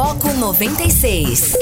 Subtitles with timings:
[0.00, 1.56] Foco 96.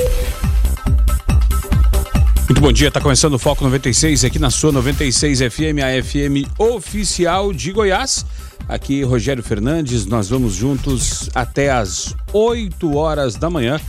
[2.44, 6.46] Muito bom dia, está começando o Foco 96 aqui na sua 96 FM, a FM
[6.58, 8.26] oficial de Goiás.
[8.68, 13.80] Aqui Rogério Fernandes, nós vamos juntos até às 8 horas da manhã,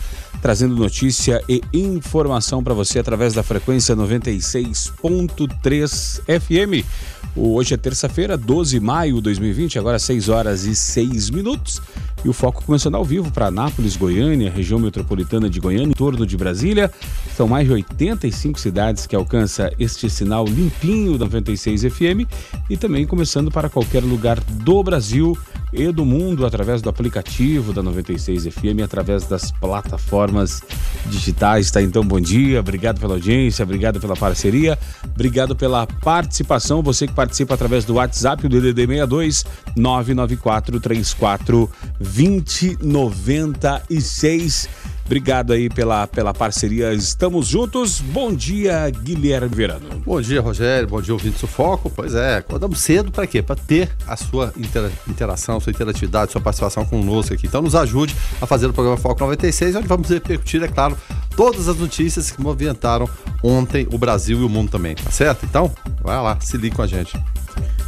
[0.42, 6.88] trazendo notícia e informação para você através da frequência 96.3 FM.
[7.36, 11.82] Hoje é terça-feira, 12 de maio de 2020, agora 6 horas e 6 minutos.
[12.26, 16.26] E o foco começando ao vivo para Anápolis, Goiânia, região metropolitana de Goiânia, em torno
[16.26, 16.92] de Brasília.
[17.36, 22.28] São mais de 85 cidades que alcança este sinal limpinho da 96 FM
[22.70, 25.38] e também começando para qualquer lugar do Brasil
[25.72, 30.62] e do mundo através do aplicativo da 96 FM, através das plataformas
[31.08, 31.70] digitais.
[31.70, 36.82] Tá então, bom dia, obrigado pela audiência, obrigado pela parceria, obrigado pela participação.
[36.82, 41.70] Você que participa através do WhatsApp, o DDD 62 994 34
[42.08, 44.70] 2096.
[45.08, 46.94] Obrigado aí pela, pela parceria.
[46.94, 48.02] Estamos juntos.
[48.02, 50.04] Bom dia, Guilherme Verano.
[50.06, 50.86] Bom dia, Rogério.
[50.86, 51.90] Bom dia, ouvinte Sufoco.
[51.90, 53.42] Pois é, acordamos cedo para quê?
[53.42, 57.48] Para ter a sua intera interação, sua interatividade, sua participação conosco aqui.
[57.48, 60.98] Então nos ajude a fazer o programa Foco 96, onde vamos repercutir, é claro,
[61.38, 63.10] todas as notícias que movimentaram
[63.42, 65.46] ontem o Brasil e o mundo também, tá certo?
[65.46, 65.72] Então,
[66.02, 67.18] vai lá, se ligue com a gente.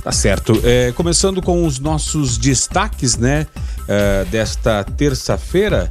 [0.10, 0.60] Tá certo.
[0.64, 3.46] É, começando com os nossos destaques, né,
[3.88, 5.88] é, desta terça-feira.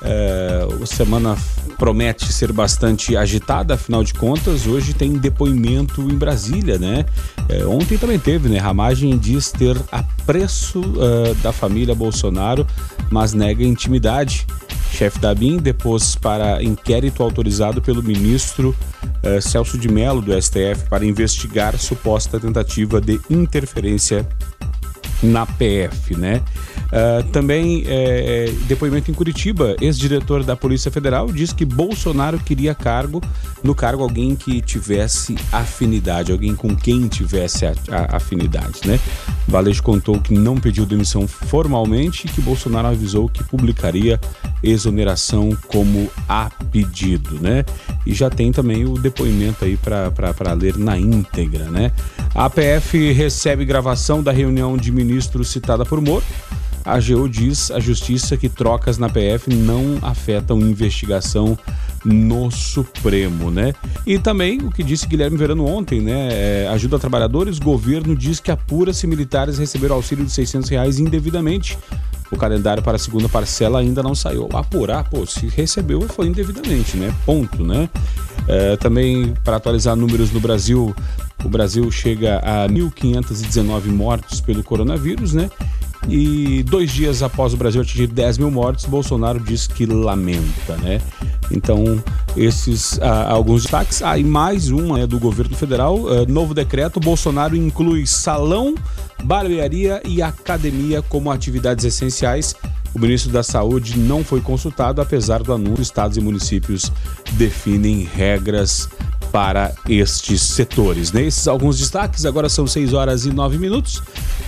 [0.00, 1.36] É, a semana
[1.76, 7.04] promete ser bastante agitada, afinal de contas, hoje tem depoimento em Brasília, né?
[7.50, 8.56] É, ontem também teve, né?
[8.56, 12.66] Ramagem diz ter apreço uh, da família Bolsonaro,
[13.10, 14.46] mas nega intimidade.
[14.90, 18.76] Chefe da BIM depôs para inquérito autorizado pelo ministro
[19.24, 24.26] uh, Celso de Mello do STF para investigar suposta tentativa de interferência
[25.22, 26.42] na PF, né?
[26.90, 33.22] Uh, também é, depoimento em Curitiba, ex-diretor da Polícia Federal diz que Bolsonaro queria cargo
[33.62, 38.98] no cargo alguém que tivesse afinidade, alguém com quem tivesse a, a, afinidade, né?
[39.46, 44.18] Valejo contou que não pediu demissão formalmente e que Bolsonaro avisou que publicaria
[44.62, 47.64] exoneração como a pedido, né?
[48.04, 51.92] E já tem também o depoimento aí para ler na íntegra, né?
[52.34, 55.09] A APF recebe gravação da reunião de ministros
[55.44, 56.24] citada por Moro.
[56.84, 61.58] A AGU diz à Justiça que trocas na PF não afetam investigação
[62.04, 63.74] no Supremo, né?
[64.06, 66.28] E também o que disse Guilherme Verano ontem, né?
[66.32, 71.76] É, ajuda trabalhadores, governo diz que apura se militares receberam auxílio de 600 reais indevidamente.
[72.30, 74.48] O calendário para a segunda parcela ainda não saiu.
[74.52, 77.12] Apurar, pô, se recebeu foi indevidamente, né?
[77.26, 77.90] Ponto, né?
[78.48, 80.94] É, também para atualizar números no Brasil,
[81.44, 85.50] o Brasil chega a 1.519 mortos pelo coronavírus, né?
[86.08, 91.00] E dois dias após o Brasil atingir 10 mil mortes, Bolsonaro diz que lamenta, né?
[91.50, 92.02] Então,
[92.36, 94.02] esses ah, alguns destaques.
[94.02, 97.00] Ah, e mais uma né, do governo federal: ah, novo decreto.
[97.00, 98.74] Bolsonaro inclui salão,
[99.22, 102.54] barbearia e academia como atividades essenciais.
[102.94, 105.82] O ministro da Saúde não foi consultado, apesar do anúncio.
[105.82, 106.90] Estados e municípios
[107.32, 108.88] definem regras
[109.30, 111.12] para estes setores.
[111.12, 111.52] Nesses né?
[111.52, 113.98] alguns destaques, agora são 6 horas e 9 minutos.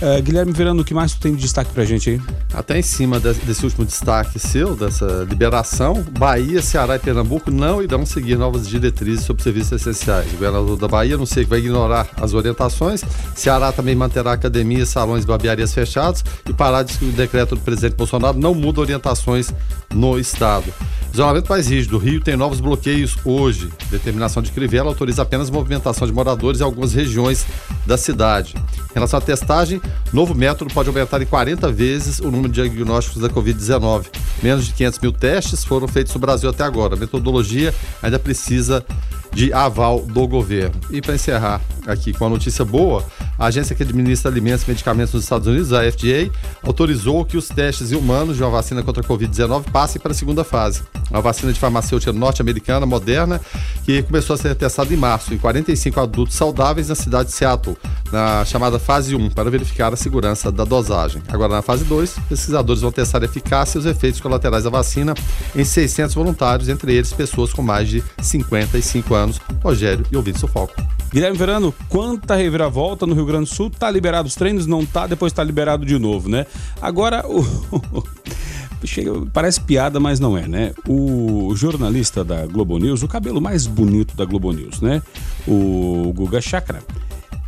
[0.01, 2.21] Uh, Guilherme Verano, o que mais tu tem de destaque pra gente aí?
[2.53, 8.05] Até em cima desse último destaque seu, dessa liberação, Bahia, Ceará e Pernambuco não irão
[8.05, 10.27] seguir novas diretrizes sobre serviços essenciais.
[10.29, 13.03] O governador da Bahia não sei vai ignorar as orientações.
[13.35, 16.23] Ceará também manterá academias, salões e barbearias fechados.
[16.47, 19.53] E Pará diz que o decreto do presidente Bolsonaro não muda orientações
[19.93, 20.73] no estado.
[21.13, 21.97] Isolamento mais rígido.
[21.97, 23.71] O Rio tem novos bloqueios hoje.
[23.91, 27.45] Determinação de Crivella autoriza apenas movimentação de moradores em algumas regiões
[27.85, 28.55] da cidade.
[28.91, 33.21] Em relação à testagem, novo método pode aumentar em 40 vezes o número de diagnósticos
[33.21, 34.05] da Covid-19.
[34.41, 36.95] Menos de 500 mil testes foram feitos no Brasil até agora.
[36.95, 38.85] A metodologia ainda precisa
[39.33, 40.75] de aval do governo.
[40.89, 43.03] E para encerrar aqui com a notícia boa,
[43.37, 47.47] a agência que administra alimentos e medicamentos nos Estados Unidos, a FDA, autorizou que os
[47.47, 50.83] testes em humanos de uma vacina contra a Covid-19 passem para a segunda fase.
[51.09, 53.41] Uma vacina de farmacêutica norte-americana, moderna,
[53.83, 57.77] que começou a ser testada em março em 45 adultos saudáveis na cidade de Seattle,
[58.11, 61.21] na chamada fase 1, para verificar a segurança da dosagem.
[61.27, 65.13] Agora, na fase 2, pesquisadores vão testar a eficácia e os efeitos colaterais da vacina
[65.55, 69.22] em 600 voluntários, entre eles pessoas com mais de 55 anos.
[69.63, 70.73] Rogério e ouvido Sufoco.
[71.11, 75.05] Guilherme Verano, quanta reviravolta no Rio Grande do Sul, tá liberado os treinos, não tá,
[75.05, 76.45] depois tá liberado de novo, né?
[76.81, 77.43] Agora, o...
[78.85, 80.73] Chega, parece piada, mas não é, né?
[80.87, 85.01] O jornalista da Globo News, o cabelo mais bonito da Globo News, né?
[85.47, 86.81] O Guga Chakra,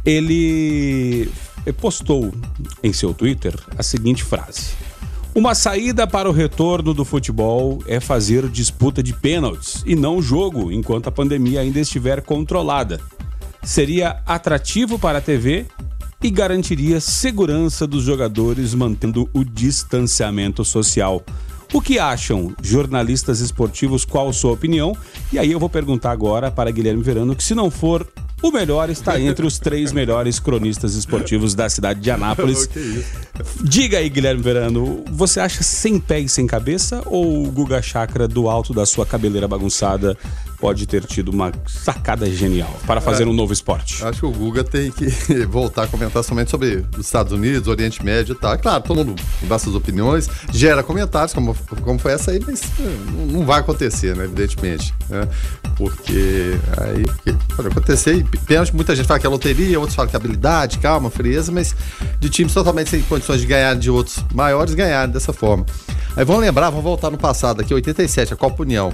[0.05, 1.29] ele
[1.81, 2.33] postou
[2.81, 4.71] em seu Twitter a seguinte frase:
[5.35, 10.71] Uma saída para o retorno do futebol é fazer disputa de pênaltis e não jogo
[10.71, 13.01] enquanto a pandemia ainda estiver controlada.
[13.61, 15.65] Seria atrativo para a TV
[16.23, 21.21] e garantiria segurança dos jogadores mantendo o distanciamento social.
[21.73, 24.05] O que acham jornalistas esportivos?
[24.05, 24.95] Qual sua opinião?
[25.33, 28.07] E aí eu vou perguntar agora para Guilherme Verano que se não for
[28.41, 32.69] o melhor está entre os três melhores cronistas esportivos da cidade de Anápolis.
[33.63, 38.27] Diga aí, Guilherme Verano, você acha sem pé e sem cabeça ou o Guga Chakra
[38.27, 40.17] do alto da sua cabeleira bagunçada
[40.59, 44.03] pode ter tido uma sacada genial para fazer é, um novo esporte?
[44.03, 45.07] Acho que o Guga tem que
[45.45, 48.53] voltar a comentar somente sobre os Estados Unidos, Oriente Médio e tal.
[48.53, 52.61] É claro, todo mundo dá suas opiniões, gera comentários, como, como foi essa aí, mas
[52.79, 52.97] eh,
[53.31, 54.93] não vai acontecer, né, evidentemente.
[55.09, 55.27] Né?
[55.75, 58.15] Porque aí pode acontecer.
[58.15, 61.51] E pênalti, muita gente fala que é loteria, outros falam que é habilidade, calma, frieza,
[61.51, 61.75] mas
[62.19, 65.65] de times totalmente sem condições de ganhar de outros maiores, ganharem dessa forma.
[66.15, 68.93] Aí vamos lembrar, vamos voltar no passado aqui, 87, a Copa União.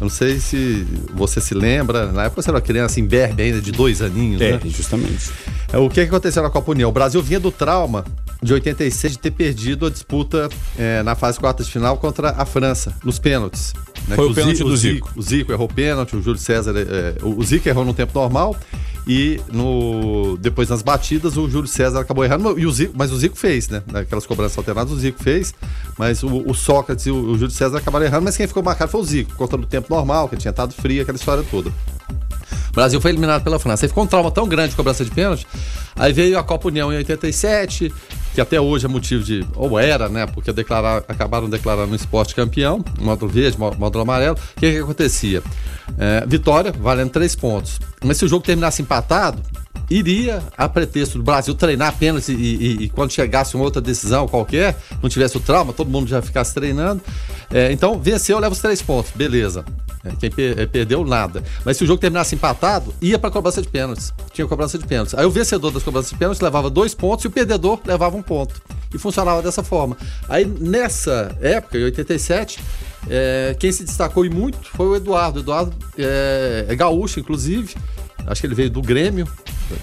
[0.00, 3.60] Eu não sei se você se lembra, na época você era criança, em Berbe ainda,
[3.60, 4.60] de dois aninhos, é, né?
[4.66, 5.30] justamente.
[5.72, 6.88] É, o que, aconteceu na Copa União?
[6.88, 8.04] O Brasil vinha do trauma
[8.40, 10.48] de 86 de ter perdido a disputa
[10.78, 13.72] é, na fase quartas de final contra a França, nos pênaltis.
[14.08, 14.16] Né?
[14.16, 15.10] Foi o, o pênalti do Zico.
[15.14, 16.74] O Zico errou o pênalti, o Júlio César.
[16.76, 18.56] É, o Zico errou no tempo normal
[19.08, 23.16] e no, depois nas batidas o Júlio César acabou errando, e o Zico, mas o
[23.16, 23.82] Zico fez, né?
[23.94, 25.54] Aquelas cobranças alternadas, o Zico fez,
[25.98, 28.90] mas o, o Sócrates e o, o Júlio César acabaram errando, mas quem ficou marcado
[28.90, 31.72] foi o Zico, contra o tempo normal, que tinha estado frio, aquela história toda.
[32.68, 33.86] O Brasil foi eliminado pela França.
[33.86, 35.46] Aí ficou um trauma tão grande de cobrança de pênalti.
[35.96, 37.92] Aí veio a Copa União em 87,
[38.38, 39.44] que até hoje é motivo de.
[39.56, 40.24] Ou era, né?
[40.24, 44.36] Porque declarar, acabaram declarando o esporte campeão, módulo verde, módulo amarelo.
[44.36, 45.42] O que, que acontecia?
[45.98, 47.80] É, vitória, valendo três pontos.
[48.04, 49.42] Mas se o jogo terminasse empatado,
[49.90, 54.28] iria, a pretexto do Brasil treinar apenas e, e, e, quando chegasse uma outra decisão
[54.28, 57.02] qualquer, não tivesse o trauma, todo mundo já ficasse treinando.
[57.50, 59.64] É, então, venceu, leva os três pontos, beleza.
[60.04, 61.42] É, quem per é, perdeu, nada.
[61.64, 64.12] Mas se o jogo terminasse empatado, ia para cobrança de pênaltis.
[64.32, 65.14] Tinha cobrança de pênaltis.
[65.14, 68.22] Aí o vencedor das cobranças de pênaltis levava dois pontos e o perdedor levava um
[68.22, 68.60] ponto.
[68.92, 69.96] E funcionava dessa forma.
[70.28, 72.60] Aí nessa época, em 87,
[73.08, 75.38] é, quem se destacou e muito foi o Eduardo.
[75.38, 77.74] O Eduardo é, é gaúcho, inclusive.
[78.26, 79.26] Acho que ele veio do Grêmio,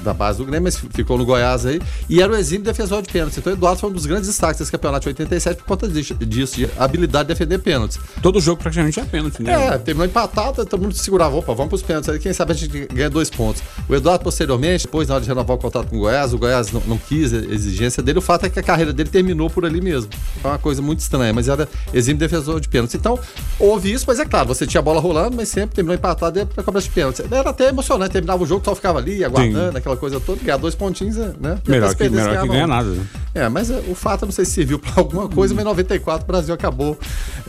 [0.01, 1.81] da base do Grêmio, mas ficou no Goiás aí.
[2.09, 3.37] E era o exímio defensor de pênaltis.
[3.37, 6.55] Então o Eduardo foi um dos grandes destaques desse campeonato de 87 por conta disso,
[6.55, 7.99] de habilidade de defender pênaltis.
[8.21, 9.67] Todo jogo praticamente é pênalti, né?
[9.67, 12.09] É, terminou empatado, todo mundo segurava, opa, vamos pros pênaltis.
[12.09, 13.61] Aí quem sabe a gente ganha dois pontos.
[13.87, 16.71] O Eduardo, posteriormente, depois, na hora de renovar o contrato com o Goiás, o Goiás
[16.71, 18.19] não, não quis a exigência dele.
[18.19, 20.09] O fato é que a carreira dele terminou por ali mesmo.
[20.43, 22.95] É uma coisa muito estranha, mas era exímio defensor de pênaltis.
[22.95, 23.19] Então,
[23.59, 26.63] houve isso, mas é claro, você tinha a bola rolando, mas sempre terminou empatado para
[26.63, 27.25] cobrar de pênaltis.
[27.29, 29.74] Era até emocionante, terminava o jogo, só ficava ali aguardando, Sim.
[29.77, 31.59] Aquela coisa toda ganhar dois pontinhos, né?
[31.67, 32.89] Melhor que, melhor que ganhar nada.
[32.89, 33.05] Né?
[33.33, 36.23] É, mas é, o fato, não sei se serviu para alguma coisa, mas em 94
[36.23, 36.97] o Brasil acabou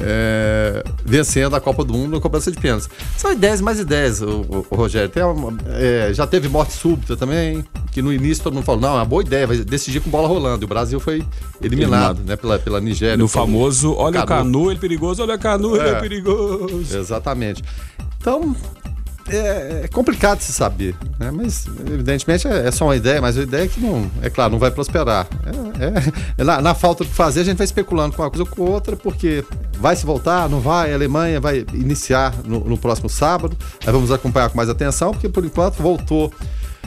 [0.00, 2.88] é, vencendo a Copa do Mundo na cobrança de pênaltis.
[3.16, 5.08] São ideias mais ideias, o, o, o Rogério.
[5.08, 8.90] Tem uma, é, já teve morte súbita também, que no início todo mundo falou, não,
[8.90, 10.64] é uma boa ideia, vai decidir com bola rolando.
[10.64, 11.24] E o Brasil foi
[11.62, 12.18] eliminado, eliminado.
[12.24, 13.16] né, pela, pela Nigéria.
[13.16, 16.96] No famoso, olha o Canu, ele é perigoso, olha o Canu, ele é, é perigoso.
[16.96, 17.62] Exatamente.
[18.20, 18.56] Então,
[19.28, 21.30] é, é, complicado se saber, né?
[21.30, 24.52] mas evidentemente é, é, só uma ideia, mas a ideia é que não, é claro,
[24.52, 25.26] não vai prosperar.
[25.44, 28.44] É, é, é na, na, falta de fazer, a gente vai especulando com uma coisa
[28.44, 29.44] ou com outra, porque
[29.78, 34.10] vai se voltar, não vai, a Alemanha vai iniciar no, no próximo sábado, aí vamos
[34.12, 36.32] acompanhar com mais atenção, porque por enquanto voltou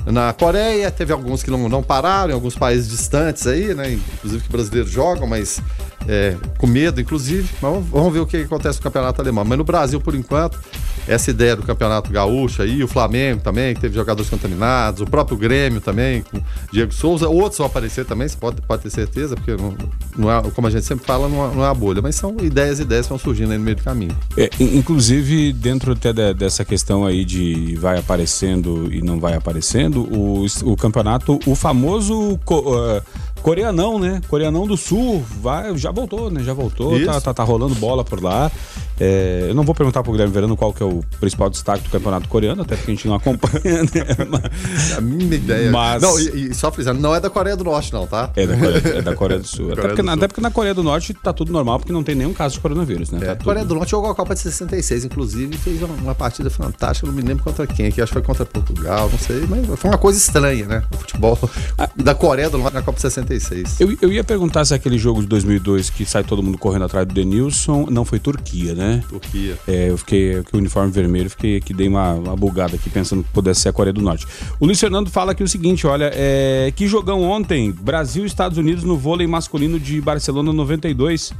[0.05, 3.91] na Coreia, teve alguns que não, não pararam, em alguns países distantes aí, né?
[3.91, 5.61] Inclusive que brasileiros jogam, mas
[6.07, 7.49] é, com medo, inclusive.
[7.61, 9.43] Mas vamos ver o que acontece no campeonato alemão.
[9.45, 10.59] Mas no Brasil, por enquanto,
[11.09, 15.35] essa ideia do campeonato gaúcho aí, o Flamengo também, que teve jogadores contaminados, o próprio
[15.35, 16.39] Grêmio também, com
[16.71, 19.73] Diego Souza, outros vão aparecer também, você pode, pode ter certeza, porque não,
[20.15, 22.37] não é, como a gente sempre fala, não é, não é a bolha, mas são
[22.39, 24.15] ideias e ideias que vão surgindo aí no meio do caminho.
[24.37, 30.01] É, inclusive, dentro até de, dessa questão aí de vai aparecendo e não vai aparecendo,
[30.15, 32.33] o, o campeonato, o famoso.
[32.33, 33.01] Uh,
[33.41, 34.21] Coreanão, né?
[34.27, 36.43] Coreanão do Sul, vai, já voltou, né?
[36.43, 38.51] Já voltou, tá, tá, tá, rolando bola por lá.
[38.99, 41.89] É, eu não vou perguntar pro Guilherme Verano qual que é o principal destaque do
[41.89, 44.05] campeonato coreano, até porque a gente não acompanha, né?
[44.29, 45.71] Mas, a minha ideia.
[45.71, 46.01] Mas...
[46.01, 48.31] Não, e, e, só frisando, não é da Coreia do Norte, não, tá?
[48.35, 49.71] É da Coreia, é da Coreia do Sul.
[49.71, 52.15] até, porque, do até, porque, na Coreia do Norte tá tudo normal, porque não tem
[52.15, 53.19] nenhum caso de coronavírus, né?
[53.21, 56.15] É, tá a Coreia do Norte jogou a Copa de 66, inclusive, fez uma, uma
[56.15, 59.45] partida fantástica, não me lembro contra quem, que acho que foi contra Portugal, não sei,
[59.47, 60.83] mas foi uma coisa estranha, né?
[60.93, 61.37] O futebol
[61.77, 63.79] ah, da Coreia do Norte na Copa de 66.
[63.79, 67.07] Eu, eu ia perguntar se aquele jogo de 2002 que sai todo mundo correndo atrás
[67.07, 68.88] do Denilson não foi Turquia, né?
[68.97, 69.57] Turquia.
[69.67, 73.23] É, eu fiquei com o uniforme vermelho, fiquei que dei uma, uma bugada aqui pensando
[73.23, 74.27] que pudesse ser a Coreia do Norte.
[74.59, 78.57] O Luiz Fernando fala aqui o seguinte: olha, é, que jogão ontem, Brasil e Estados
[78.57, 81.33] Unidos no vôlei masculino de Barcelona 92.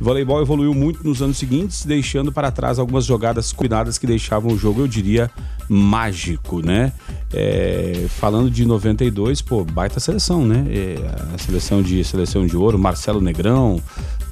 [0.00, 4.52] O voleibol evoluiu muito nos anos seguintes, deixando para trás algumas jogadas combinadas que deixavam
[4.52, 5.30] o jogo, eu diria,
[5.68, 6.92] mágico, né?
[7.32, 10.66] É, falando de 92, pô, baita seleção, né?
[10.68, 13.80] É, a seleção de seleção de ouro, Marcelo Negrão,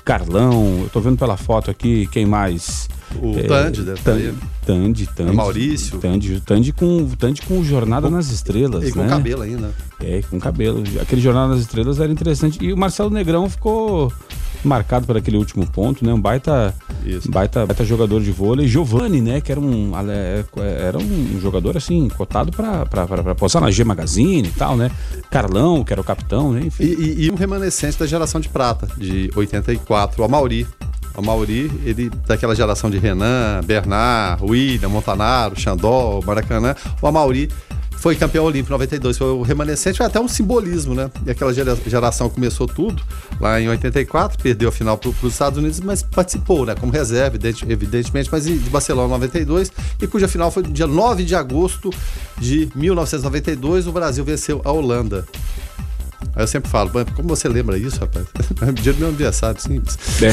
[0.04, 2.88] Carlão, eu tô vendo pela foto aqui, quem mais?
[3.20, 5.36] O é, Tandy, deve Tandy, Tandy, Tandy.
[5.36, 5.98] Maurício.
[5.98, 9.08] Tandy, Tandy com, Tandy com Jornada com, nas Estrelas, E com né?
[9.08, 9.70] cabelo ainda.
[10.00, 10.82] É, com cabelo.
[11.00, 12.58] Aquele Jornada nas Estrelas era interessante.
[12.64, 14.12] E o Marcelo Negrão ficou
[14.64, 16.12] marcado por aquele último ponto, né?
[16.12, 16.74] Um baita,
[17.28, 18.68] baita, baita jogador de vôlei.
[18.68, 19.40] Giovanni, né?
[19.40, 19.92] Que era um,
[20.56, 24.90] era um jogador assim, cotado para postar na G Magazine e tal, né?
[25.30, 26.62] Carlão, que era o capitão, né?
[26.64, 26.84] Enfim.
[26.84, 30.66] E, e, e um remanescente da geração de prata, de 84, o Amauri.
[31.16, 36.74] O Mauri, ele daquela geração de Renan, Bernard, William, Montanaro, Xandó, Maracanã.
[37.02, 37.50] O Amauri
[37.98, 41.10] foi campeão olímpico em 92, foi o remanescente, foi até um simbolismo, né?
[41.26, 43.02] E aquela geração começou tudo
[43.38, 46.74] lá em 84, perdeu a final para os Estados Unidos, mas participou, né?
[46.74, 51.34] Como reserva, evidentemente, mas de Barcelona 92, e cuja final foi no dia 9 de
[51.34, 51.90] agosto
[52.38, 55.26] de 1992, o Brasil venceu a Holanda.
[56.34, 58.26] Aí eu sempre falo, como você lembra isso, rapaz?
[58.80, 59.98] Dia do meu aniversário, simples.
[60.22, 60.30] É.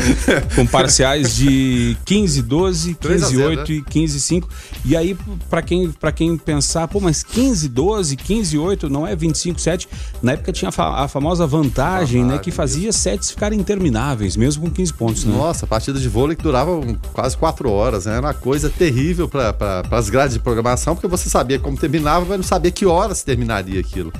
[0.56, 3.64] Com parciais de 15, 12, 15, 8 né?
[3.68, 4.48] e 15, 5.
[4.84, 5.16] E aí,
[5.50, 9.88] para quem, pra quem pensar, pô, mas 15, 12, 15, 8 não é 25, 7.
[10.22, 12.38] Na época tinha a, famosa vantagem, né?
[12.38, 12.98] Que fazia isso.
[12.98, 15.36] sets ficarem intermináveis, mesmo com 15 pontos, né?
[15.36, 16.80] Nossa, partida de vôlei que durava
[17.12, 18.16] quase 4 horas, né?
[18.16, 22.24] Era uma coisa terrível para pra, as grades de programação, porque você sabia como terminava,
[22.24, 24.12] mas não sabia que horas terminaria aquilo.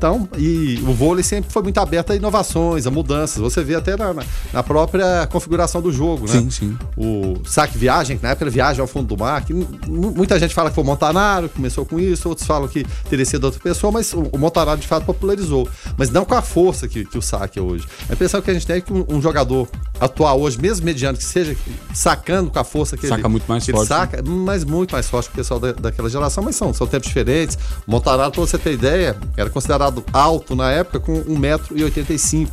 [0.00, 3.36] Então, e o vôlei sempre foi muito aberto a inovações, a mudanças.
[3.36, 4.14] Você vê até na,
[4.50, 6.40] na própria configuração do jogo, né?
[6.40, 6.78] Sim, sim.
[6.96, 10.54] O saque viagem, que na época era viagem ao fundo do mar, que muita gente
[10.54, 13.60] fala que foi o Montanaro que começou com isso, outros falam que teria sido outra
[13.60, 15.68] pessoa, mas o, o Montanaro de fato popularizou.
[15.98, 17.86] Mas não com a força que, que o saque é hoje.
[18.08, 19.68] A impressão que a gente tem é que um, um jogador
[20.00, 21.54] atual hoje, mesmo mediano que seja,
[21.92, 24.22] sacando com a força que saca ele, muito mais forte, saca, né?
[24.26, 27.58] mas muito mais forte que o pessoal da, daquela geração, mas são, são tempos diferentes.
[27.86, 32.48] O Montanaro, pra você ter ideia, era considerado considerado alto na época com 1,85m.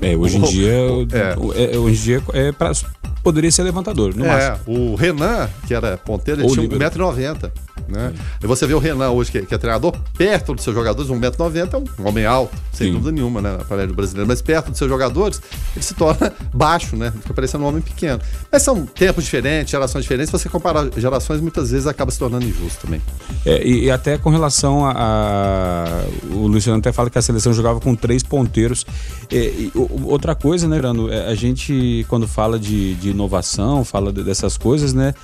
[0.00, 1.74] É, hoje em dia, é.
[1.74, 1.78] é.
[1.78, 2.72] hoje em dia é pra,
[3.22, 4.58] poderia ser levantador, no é, máximo.
[4.66, 7.50] O Renan, que era ponteiro, ele Ou tinha 1,90m.
[7.88, 8.12] Né?
[8.42, 11.10] E você vê o Renan hoje, que, é, que é treinador, perto dos seus jogadores,
[11.10, 12.92] 1,90m é um homem alto, sem Sim.
[12.92, 13.58] dúvida nenhuma, né?
[13.68, 15.42] Na do brasileiro, mas perto dos seus jogadores,
[15.74, 17.12] ele se torna baixo, né?
[17.20, 18.20] Fica parecendo um homem pequeno.
[18.50, 22.86] Mas são tempos diferentes, gerações diferentes, você comparar gerações, muitas vezes acaba se tornando injusto
[22.86, 23.02] também.
[23.44, 27.52] É, e, e, até com relação a, a, O Luciano até fala que a seleção
[27.52, 28.86] jogava com três ponteiros.
[29.30, 29.72] E, e,
[30.04, 31.12] outra coisa, né, Brando?
[31.12, 35.14] É, a gente, quando fala de, de inovação, fala dessas coisas, né?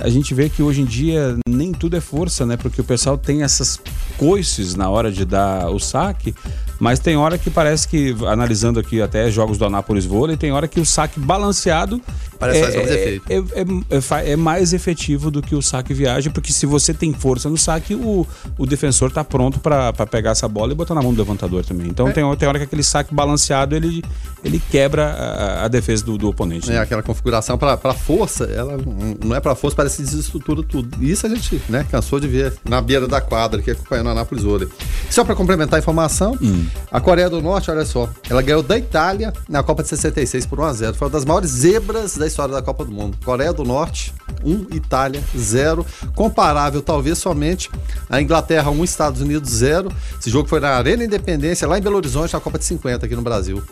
[0.00, 2.56] A gente vê que hoje em dia nem tudo é força, né?
[2.56, 3.78] Porque o pessoal tem essas
[4.16, 6.34] coices na hora de dar o saque,
[6.78, 10.68] mas tem hora que parece que, analisando aqui até jogos do Anápolis Vôlei, tem hora
[10.68, 12.00] que o saque balanceado
[12.42, 13.24] Parece é, mais efeito.
[13.30, 17.48] É, é, é, mais efetivo do que o saque viagem, porque se você tem força
[17.48, 18.26] no saque, o,
[18.58, 21.86] o defensor está pronto para pegar essa bola e botar na mão do levantador também.
[21.86, 22.12] Então é.
[22.12, 24.02] tem, tem hora que aquele saque balanceado ele,
[24.42, 26.68] ele quebra a, a defesa do, do oponente.
[26.68, 26.80] É, né?
[26.80, 28.76] aquela configuração para força, ela
[29.24, 31.02] não é para força, parece que desestrutura tudo.
[31.04, 34.44] Isso a gente né, cansou de ver na beira da quadra, que acompanhando a Anápolis
[34.44, 34.68] Vôlei.
[35.10, 36.66] Só para complementar a informação, hum.
[36.90, 40.60] a Coreia do Norte, olha só, ela ganhou da Itália na Copa de 66 por
[40.60, 43.18] 1 a 0 Foi uma das maiores zebras da história da Copa do Mundo.
[43.24, 45.84] Coreia do Norte, 1, Itália, 0.
[46.14, 47.68] Comparável, talvez, somente
[48.08, 49.90] a Inglaterra, 1, Estados Unidos, 0.
[50.18, 53.16] Esse jogo foi na Arena Independência, lá em Belo Horizonte, na Copa de 50, aqui
[53.16, 53.62] no Brasil.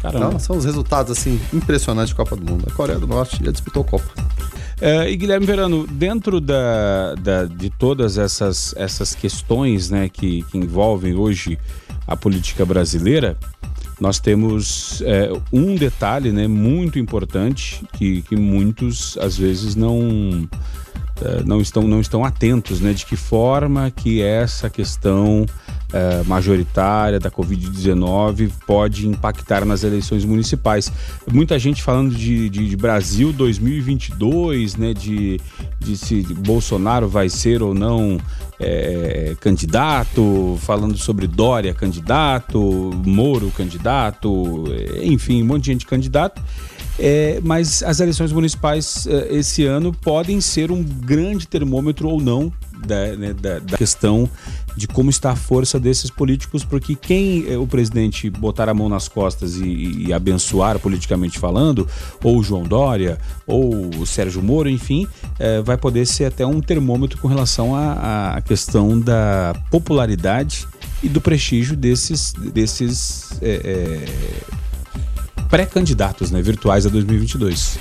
[0.00, 0.26] Caramba.
[0.26, 2.66] Então, são os resultados, assim, impressionantes de Copa do Mundo.
[2.70, 4.08] A Coreia do Norte já disputou a Copa.
[4.80, 10.56] É, e Guilherme Verano, dentro da, da, de todas essas, essas questões né, que, que
[10.56, 11.58] envolvem hoje
[12.06, 13.36] a política brasileira,
[14.00, 20.48] nós temos é, um detalhe né, muito importante que, que muitos às vezes não,
[21.44, 25.46] não, estão, não estão atentos, né, de que forma que essa questão
[25.92, 30.92] é, majoritária da Covid-19 pode impactar nas eleições municipais.
[31.30, 35.40] Muita gente falando de, de, de Brasil 2022, né, de,
[35.78, 38.18] de se Bolsonaro vai ser ou não
[38.58, 42.60] é, candidato, falando sobre Dória candidato,
[43.04, 44.64] Moro candidato,
[45.02, 46.42] enfim, um monte de gente candidato.
[47.02, 52.52] É, mas as eleições municipais é, esse ano podem ser um grande termômetro ou não
[52.86, 54.28] da, né, da, da, questão
[54.76, 58.86] de como está a força desses políticos, porque quem é, o presidente botar a mão
[58.86, 61.88] nas costas e, e, abençoar politicamente falando,
[62.22, 67.18] ou João Dória, ou o Sérgio Moro, enfim, é, vai poder ser até um termômetro
[67.18, 70.68] com relação à questão da popularidade
[71.02, 73.40] e do prestígio desses, desses
[75.50, 77.78] pré-candidatos né, virtuais a 2022.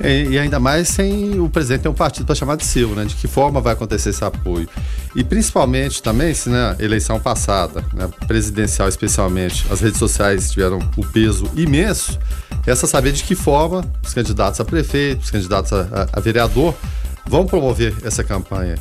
[0.00, 3.04] E, e, ainda mais sem o presidente ter um partido para chamar de seu, né?
[3.04, 4.68] De que forma vai acontecer esse apoio?
[5.14, 10.80] E principalmente também, se na né, eleição passada, né, presidencial especialmente, as redes sociais tiveram
[10.96, 12.18] o peso imenso,
[12.66, 16.74] essa saber de que forma os candidatos a prefeito, os candidatos a, a, a vereador
[17.26, 18.76] vão promover essa campanha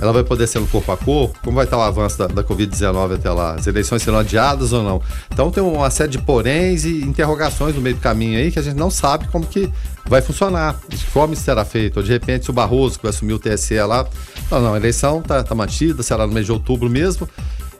[0.00, 1.36] ela vai poder ser no corpo a corpo?
[1.42, 3.54] Como vai estar o avanço da, da Covid-19 até lá?
[3.54, 5.02] As eleições serão adiadas ou não?
[5.32, 8.62] Então tem uma série de poréns e interrogações no meio do caminho aí que a
[8.62, 9.70] gente não sabe como que
[10.06, 11.96] vai funcionar, de que forma isso será feito.
[11.96, 14.06] Ou de repente, se o Barroso, que vai assumir o TSE lá,
[14.50, 17.28] não, não, a eleição está tá mantida, será no mês de outubro mesmo.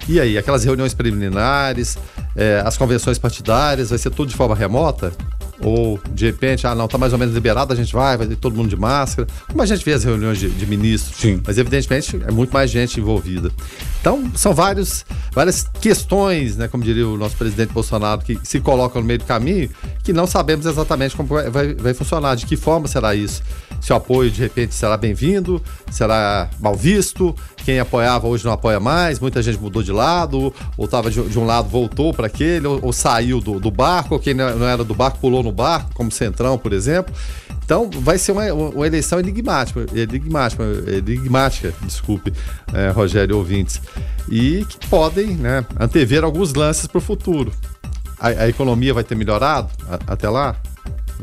[0.09, 1.99] E aí, aquelas reuniões preliminares,
[2.35, 5.13] é, as convenções partidárias, vai ser tudo de forma remota?
[5.61, 8.37] Ou de repente, ah, não, tá mais ou menos liberado, a gente vai, vai ter
[8.37, 9.27] todo mundo de máscara.
[9.49, 11.17] Como a gente vê as reuniões de, de ministros.
[11.17, 11.41] Sim.
[11.47, 13.50] Mas evidentemente é muito mais gente envolvida.
[14.00, 19.00] Então, são vários, várias questões, né, como diria o nosso presidente Bolsonaro, que se colocam
[19.00, 19.69] no meio do caminho,
[20.05, 23.43] que não sabemos exatamente como vai, vai, vai funcionar, de que forma será isso.
[23.81, 28.81] Se o apoio de repente será bem-vindo, será mal visto, quem apoiava hoje não apoia
[28.81, 32.67] mais, muita gente mudou de lado, ou estava de, de, um lado, voltou para aquele,
[32.67, 35.91] ou, ou, saiu do, do barco, ou quem não era do barco pulou no barco,
[35.95, 37.15] como Centrão, por exemplo.
[37.63, 40.65] Então vai ser uma, uma eleição enigmática, enigmática,
[41.07, 42.33] enigmática, desculpe,
[42.73, 43.83] é, Rogério ouvintes,
[44.31, 47.53] e que podem né, antever alguns lances para o futuro.
[48.19, 50.57] A, a, economia vai ter melhorado a, até lá?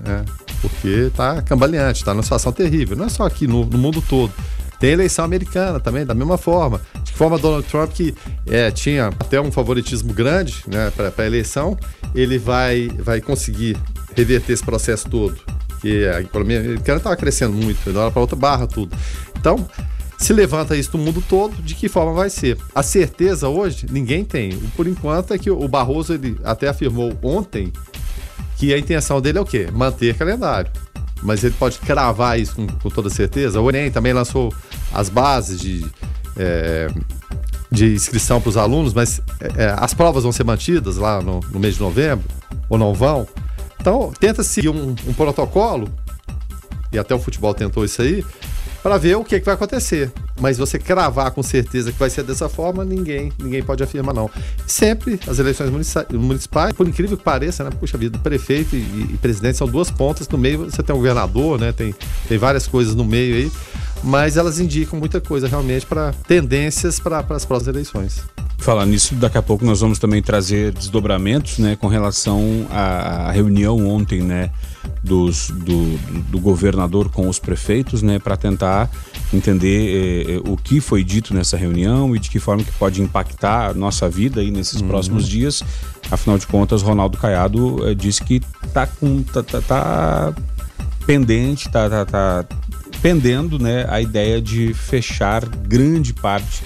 [0.05, 2.95] É, porque está cambaleante, está numa situação terrível.
[2.95, 4.33] Não é só aqui, no, no mundo todo.
[4.79, 6.81] Tem eleição americana também, da mesma forma.
[7.03, 8.13] De que forma Donald Trump, que
[8.47, 11.77] é, tinha até um favoritismo grande né, para a eleição,
[12.13, 13.77] ele vai, vai conseguir
[14.15, 15.37] reverter esse processo todo.
[15.81, 18.95] Que a economia americana estava crescendo muito, de uma hora para outra barra tudo.
[19.37, 19.67] Então,
[20.17, 22.57] se levanta isso no mundo todo, de que forma vai ser?
[22.73, 24.57] A certeza hoje, ninguém tem.
[24.75, 27.71] Por enquanto é que o Barroso ele até afirmou ontem
[28.55, 29.67] que a intenção dele é o quê?
[29.71, 30.71] Manter calendário.
[31.21, 33.59] Mas ele pode cravar isso com, com toda certeza.
[33.59, 34.53] O Enem também lançou
[34.93, 35.85] as bases de,
[36.37, 36.87] é,
[37.71, 39.21] de inscrição para os alunos, mas
[39.57, 42.25] é, as provas vão ser mantidas lá no, no mês de novembro,
[42.69, 43.27] ou não vão?
[43.79, 45.89] Então, tenta seguir um, um protocolo,
[46.91, 48.23] e até o futebol tentou isso aí,
[48.85, 50.11] para ver o que, que vai acontecer.
[50.39, 54.29] Mas você cravar com certeza que vai ser dessa forma, ninguém, ninguém pode afirmar não.
[54.67, 55.71] Sempre as eleições
[56.13, 57.71] municipais, por incrível que pareça, né?
[57.71, 61.59] Puxa vida, prefeito e, e presidente são duas pontas, no meio você tem um governador,
[61.59, 61.71] né?
[61.71, 61.95] Tem,
[62.27, 63.51] tem várias coisas no meio aí,
[64.03, 68.21] mas elas indicam muita coisa realmente para tendências para as próximas eleições.
[68.59, 73.83] Falar nisso, daqui a pouco nós vamos também trazer desdobramentos, né, com relação à reunião
[73.87, 74.51] ontem, né,
[75.03, 75.97] dos, do,
[76.29, 78.89] do governador com os prefeitos, né, para tentar
[79.33, 83.01] entender eh, eh, o que foi dito nessa reunião e de que forma que pode
[83.01, 84.87] impactar a nossa vida aí nesses uhum.
[84.87, 85.63] próximos dias.
[86.09, 88.41] Afinal de contas, Ronaldo Caiado eh, disse que
[88.73, 90.33] tá com tá, tá, tá
[91.05, 92.45] pendente, tá, tá, tá
[93.01, 96.63] pendendo, né, a ideia de fechar grande parte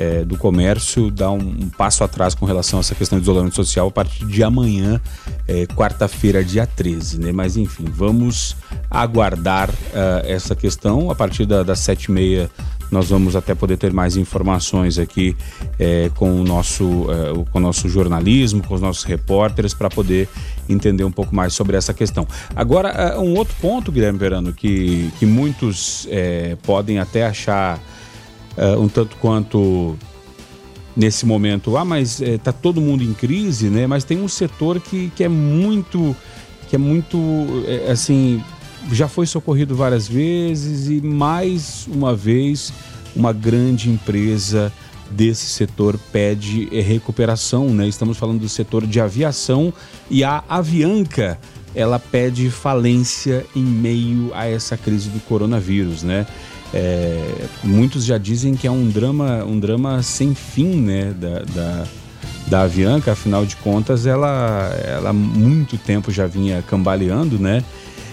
[0.00, 3.54] é, do comércio dá um, um, passo atrás com relação a essa questão de isolamento
[3.54, 4.98] social a partir de amanhã,
[5.46, 7.20] é, quarta-feira, dia 13.
[7.20, 7.32] Né?
[7.32, 8.56] Mas enfim, vamos
[8.90, 11.10] aguardar uh, essa questão.
[11.10, 12.50] A partir da, das sete e meia
[12.90, 15.36] nós vamos até poder ter mais informações aqui
[15.78, 20.28] é, com, o nosso, é, com o nosso jornalismo, com os nossos repórteres, para poder
[20.68, 22.26] entender um pouco mais sobre essa questão.
[22.56, 27.78] Agora, é, um outro ponto, Guilherme Verano, que, que muitos é, podem até achar
[28.56, 29.96] uh, um tanto quanto
[30.96, 33.86] nesse momento, ah, mas está eh, todo mundo em crise, né?
[33.86, 36.14] Mas tem um setor que, que é muito,
[36.68, 37.16] que é muito,
[37.66, 38.42] é, assim,
[38.92, 42.72] já foi socorrido várias vezes e mais uma vez
[43.14, 44.72] uma grande empresa
[45.10, 47.88] desse setor pede recuperação, né?
[47.88, 49.72] Estamos falando do setor de aviação
[50.10, 51.38] e a Avianca,
[51.74, 56.26] ela pede falência em meio a essa crise do coronavírus, né?
[56.72, 61.84] É, muitos já dizem que é um drama, um drama sem fim, né, da, da,
[62.46, 67.64] da Avianca, afinal de contas ela, ela há muito tempo já vinha cambaleando, né,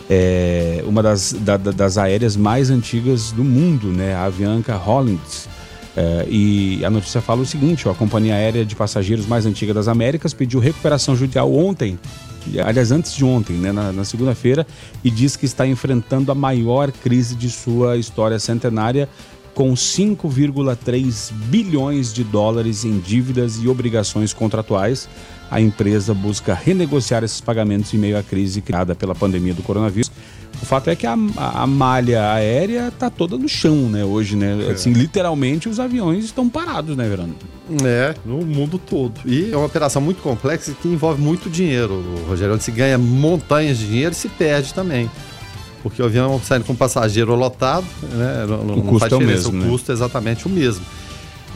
[0.09, 5.47] é uma das, da, das aéreas mais antigas do mundo, né, a Avianca Hollins,
[5.95, 9.73] é, e a notícia fala o seguinte: ó, a companhia aérea de passageiros mais antiga
[9.73, 11.97] das Américas pediu recuperação judicial ontem
[12.63, 14.65] aliás, antes de ontem, né, na, na segunda-feira,
[15.03, 19.09] e diz que está enfrentando a maior crise de sua história centenária,
[19.53, 25.09] com 5,3 bilhões de dólares em dívidas e obrigações contratuais.
[25.49, 30.11] A empresa busca renegociar esses pagamentos em meio à crise criada pela pandemia do coronavírus.
[30.61, 34.67] O fato é que a, a malha aérea tá toda no chão, né, hoje, né?
[34.67, 34.71] É.
[34.71, 37.35] Assim, literalmente os aviões estão parados, né, Verano?
[37.83, 39.13] É, no mundo todo.
[39.25, 42.55] E é uma operação muito complexa que envolve muito dinheiro, Rogério.
[42.55, 45.09] Onde se ganha montanhas de dinheiro e se perde também.
[45.83, 48.45] Porque o avião saindo com passageiro lotado, né?
[48.47, 49.51] Não, o não custo é o mesmo.
[49.51, 49.69] O né?
[49.69, 50.85] custo é exatamente o mesmo.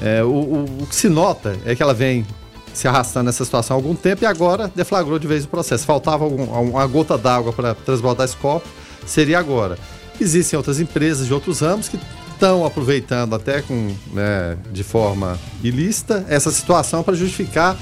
[0.02, 2.26] É, o, o, o que se nota é que ela vem
[2.74, 5.86] se arrastando nessa situação há algum tempo e agora deflagrou de vez o processo.
[5.86, 8.68] Faltava algum, uma gota d'água para transbordar esse copo,
[9.06, 9.78] seria agora.
[10.20, 12.00] Existem outras empresas de outros ramos que
[12.32, 17.78] estão aproveitando até com, né, de forma ilícita essa situação para justificar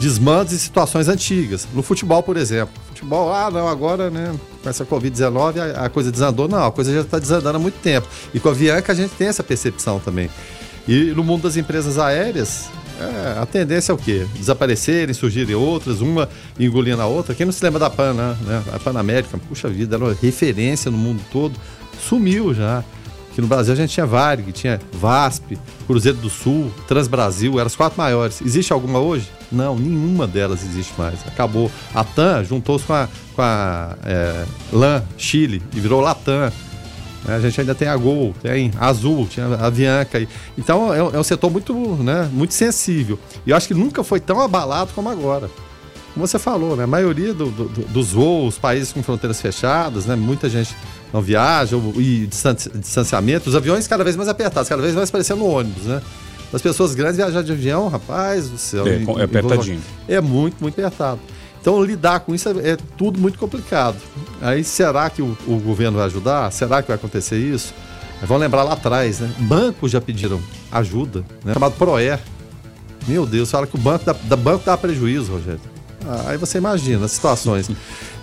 [0.00, 1.68] desmandos em situações antigas.
[1.74, 2.74] No futebol, por exemplo.
[2.88, 6.48] Futebol, ah, não, agora, né, com essa Covid-19 a, a, coisa desandou.
[6.48, 8.08] Não, a coisa já está desandando há muito tempo.
[8.32, 10.30] E com a Avianca a gente tem essa percepção também.
[10.86, 12.70] E no mundo das empresas aéreas,
[13.40, 14.26] a tendência é o quê?
[14.34, 17.34] Desaparecerem, surgirem outras, uma engolindo a outra.
[17.34, 18.36] Quem não se lembra da PAN, né?
[18.72, 21.58] A Pan América, puxa vida, era uma referência no mundo todo.
[22.00, 22.84] Sumiu já.
[23.30, 25.56] Aqui no Brasil a gente tinha Varig, tinha VASP,
[25.86, 28.40] Cruzeiro do Sul, Transbrasil, eram as quatro maiores.
[28.42, 29.30] Existe alguma hoje?
[29.50, 31.20] Não, nenhuma delas existe mais.
[31.24, 31.70] Acabou.
[31.94, 36.50] A TAM juntou-se com a, com a é, LAN Chile e virou Latam.
[37.24, 37.36] Né?
[37.36, 40.26] A gente ainda tem a Gol, tem a Azul, tinha a Avianca.
[40.56, 43.18] Então é, é um setor muito, né, muito sensível.
[43.46, 45.50] E eu acho que nunca foi tão abalado como agora.
[46.14, 46.84] Como você falou, né?
[46.84, 50.16] A maioria do, do, dos voos, países com fronteiras fechadas, né?
[50.16, 50.74] Muita gente
[51.12, 53.48] não viaja e distanciamento.
[53.48, 56.02] Os aviões cada vez mais apertados, cada vez mais parecendo ônibus, né?
[56.52, 58.86] As pessoas grandes viajar de avião, rapaz do céu.
[58.86, 59.80] É, é apertadinho.
[60.08, 61.20] É muito, muito apertado.
[61.68, 63.98] Então, lidar com isso é, é tudo muito complicado.
[64.40, 66.50] Aí, será que o, o, governo vai ajudar?
[66.50, 67.74] Será que vai acontecer isso?
[68.22, 69.30] Vamos lembrar lá atrás, né?
[69.40, 70.40] Bancos já pediram
[70.72, 71.52] ajuda, né?
[71.52, 72.20] chamado Proer.
[73.06, 75.60] Meu Deus, fala que o banco dá, da banco dá prejuízo, Rogério.
[76.06, 77.70] Ah, aí você imagina as situações.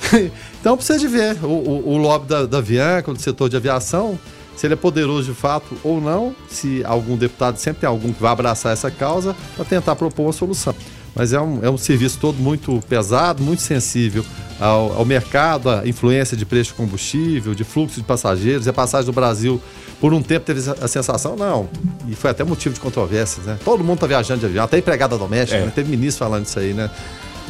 [0.59, 4.17] então precisa de ver o, o, o lobby da, da Avianca, do setor de aviação,
[4.55, 8.19] se ele é poderoso de fato ou não, se algum deputado sempre tem algum que
[8.19, 10.73] vai abraçar essa causa para tentar propor uma solução
[11.15, 14.23] mas é um, é um serviço todo muito pesado, muito sensível
[14.59, 18.65] ao, ao mercado, à influência de preço de combustível, de fluxo de passageiros.
[18.65, 19.61] E a passagem do Brasil,
[20.01, 21.69] por um tempo, teve a sensação, não,
[22.07, 23.57] e foi até motivo de controvérsia, né?
[23.63, 25.65] Todo mundo está viajando de avião, até empregada doméstica, é.
[25.65, 25.71] né?
[25.73, 26.89] teve ministro falando isso aí, né?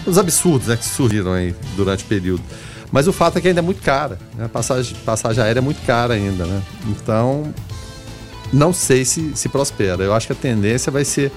[0.05, 2.43] Os absurdos né, que surgiram aí durante o período.
[2.91, 4.45] Mas o fato é que ainda é muito cara, né?
[4.45, 6.61] A passagem, passagem aérea é muito cara ainda, né?
[6.87, 7.51] Então,
[8.53, 10.03] não sei se, se prospera.
[10.03, 11.31] Eu acho que a tendência vai ser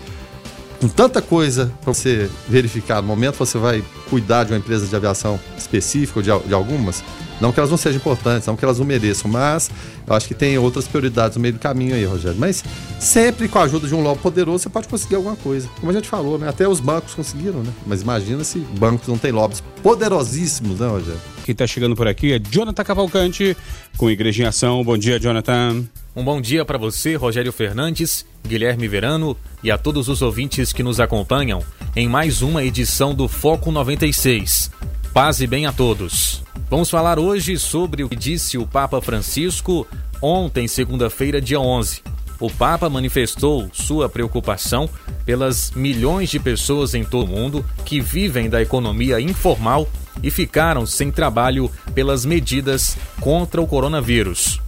[0.81, 4.95] com tanta coisa para você verificar no momento, você vai cuidar de uma empresa de
[4.95, 7.03] aviação específica ou de, de, algumas.
[7.41, 9.71] Não que elas não sejam importantes, não que elas não mereçam, mas
[10.07, 12.39] eu acho que tem outras prioridades no meio do caminho aí, Rogério.
[12.39, 12.65] Mas
[12.99, 15.69] sempre com a ajuda de um lobby poderoso você pode conseguir alguma coisa.
[15.81, 16.49] Como a gente falou, né?
[16.49, 17.73] Até os bancos conseguiram, né?
[17.87, 21.21] Mas imagina se bancos não têm lobbies poderosíssimos, né, Rogério?
[21.45, 23.57] Quem está chegando por aqui é Jonathan Cavalcante,
[23.97, 24.85] com Igreja em Ação.
[24.85, 25.85] Bom dia, Jonathan.
[26.17, 30.83] Um bom dia para você, Rogério Fernandes, Guilherme Verano e a todos os ouvintes que
[30.83, 31.63] nos acompanham
[31.95, 34.71] em mais uma edição do Foco 96.
[35.13, 36.43] Paz e bem a todos.
[36.71, 39.87] Vamos falar hoje sobre o que disse o Papa Francisco
[40.21, 42.03] ontem, segunda-feira, dia 11.
[42.41, 44.89] O Papa manifestou sua preocupação
[45.25, 49.89] pelas milhões de pessoas em todo o mundo que vivem da economia informal
[50.23, 54.61] e ficaram sem trabalho pelas medidas contra o coronavírus.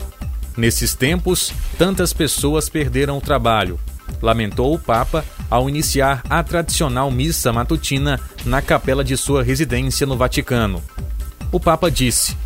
[0.56, 3.78] Nesses tempos, tantas pessoas perderam o trabalho,
[4.20, 10.16] lamentou o Papa ao iniciar a tradicional missa matutina na capela de sua residência no
[10.16, 10.82] Vaticano.
[11.52, 12.36] O Papa disse: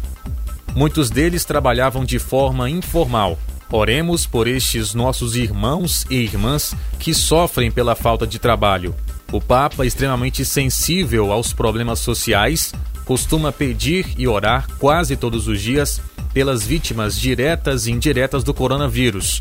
[0.75, 3.39] Muitos deles trabalhavam de forma informal.
[3.71, 8.95] Oremos por estes nossos irmãos e irmãs que sofrem pela falta de trabalho.
[9.33, 12.73] O Papa, extremamente sensível aos problemas sociais,
[13.05, 16.01] costuma pedir e orar quase todos os dias
[16.35, 19.41] pelas vítimas diretas e indiretas do coronavírus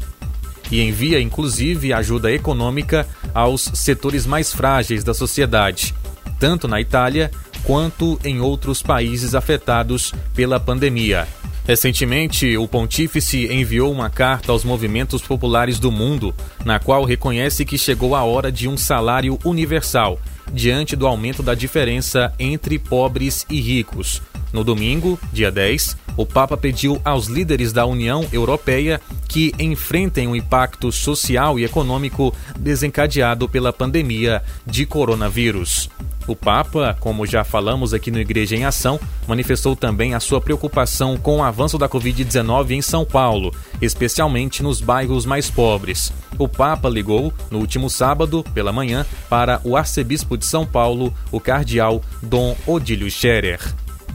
[0.72, 5.94] e envia inclusive ajuda econômica aos setores mais frágeis da sociedade,
[6.40, 7.30] tanto na Itália
[7.64, 11.28] quanto em outros países afetados pela pandemia.
[11.66, 17.78] Recentemente, o pontífice enviou uma carta aos movimentos populares do mundo, na qual reconhece que
[17.78, 20.20] chegou a hora de um salário universal,
[20.52, 24.22] diante do aumento da diferença entre pobres e ricos.
[24.52, 30.36] No domingo, dia 10, o Papa pediu aos líderes da União Europeia que enfrentem o
[30.36, 35.90] impacto social e econômico desencadeado pela pandemia de coronavírus.
[36.28, 41.18] O Papa, como já falamos aqui no Igreja em Ação, manifestou também a sua preocupação
[41.18, 46.14] com o avanço da Covid-19 em São Paulo, especialmente nos bairros mais pobres.
[46.38, 51.40] O Papa ligou, no último sábado, pela manhã, para o arcebispo de São Paulo, o
[51.40, 53.60] cardeal Dom Odílio Scherer.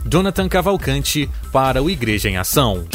[0.06, 2.86] Jonathan Cavalcante para o Igreja em Ação.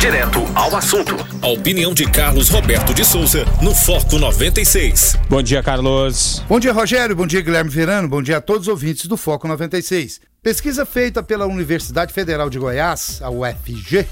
[0.00, 1.16] Direto ao assunto.
[1.40, 5.16] A opinião de Carlos Roberto de Souza no Foco 96.
[5.28, 6.44] Bom dia, Carlos.
[6.46, 7.16] Bom dia, Rogério.
[7.16, 8.06] Bom dia, Guilherme Verano.
[8.06, 10.20] Bom dia a todos os ouvintes do Foco 96.
[10.42, 14.06] Pesquisa feita pela Universidade Federal de Goiás, a UFG,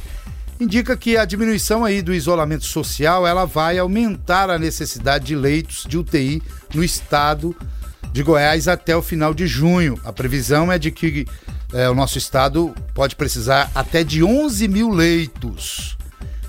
[0.58, 5.84] indica que a diminuição aí do isolamento social ela vai aumentar a necessidade de leitos
[5.86, 6.42] de UTI
[6.74, 7.54] no estado
[8.10, 10.00] de Goiás até o final de junho.
[10.02, 11.26] A previsão é de que
[11.74, 15.98] é, o nosso estado pode precisar até de 11 mil leitos.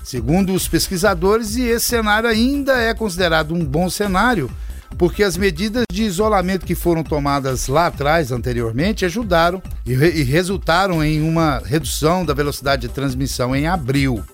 [0.04, 4.48] Segundo os pesquisadores, e esse cenário ainda é considerado um bom cenário,
[4.96, 10.22] porque as medidas de isolamento que foram tomadas lá atrás, anteriormente, ajudaram e, re e
[10.22, 14.24] resultaram em uma redução da velocidade de transmissão em abril.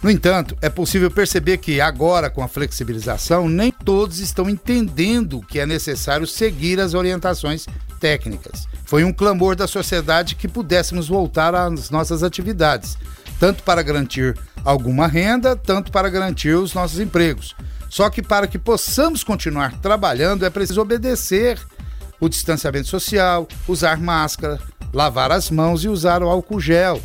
[0.00, 5.58] No entanto, é possível perceber que agora, com a flexibilização, nem todos estão entendendo que
[5.58, 7.66] é necessário seguir as orientações
[8.00, 8.68] técnicas.
[8.84, 12.96] Foi um clamor da sociedade que pudéssemos voltar às nossas atividades,
[13.40, 17.54] tanto para garantir alguma renda, tanto para garantir os nossos empregos.
[17.88, 21.58] Só que para que possamos continuar trabalhando é preciso obedecer
[22.20, 24.58] o distanciamento social, usar máscara,
[24.92, 27.00] lavar as mãos e usar o álcool gel.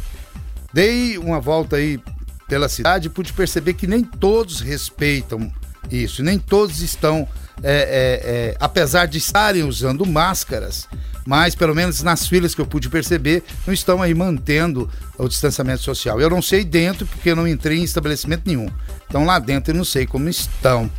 [0.74, 2.00] Dei uma volta aí
[2.48, 5.52] pela cidade e pude perceber que nem todos respeitam
[5.90, 7.28] isso, nem todos estão,
[7.64, 10.88] é, é, é, apesar de estarem usando máscaras,
[11.26, 15.84] mas pelo menos nas filas que eu pude perceber, não estão aí mantendo o distanciamento
[15.84, 16.20] social.
[16.20, 18.70] Eu não sei dentro, porque eu não entrei em estabelecimento nenhum.
[19.08, 20.90] Então lá dentro eu não sei como estão.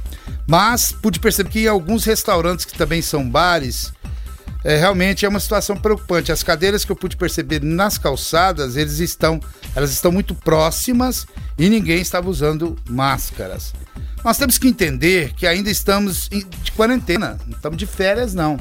[0.46, 3.92] Mas pude perceber que em alguns restaurantes que também são bares,
[4.64, 6.30] é, realmente é uma situação preocupante.
[6.32, 9.40] As cadeiras que eu pude perceber nas calçadas, eles estão,
[9.74, 11.26] elas estão muito próximas
[11.58, 13.72] e ninguém estava usando máscaras.
[14.24, 18.56] Nós temos que entender que ainda estamos de quarentena, não estamos de férias não.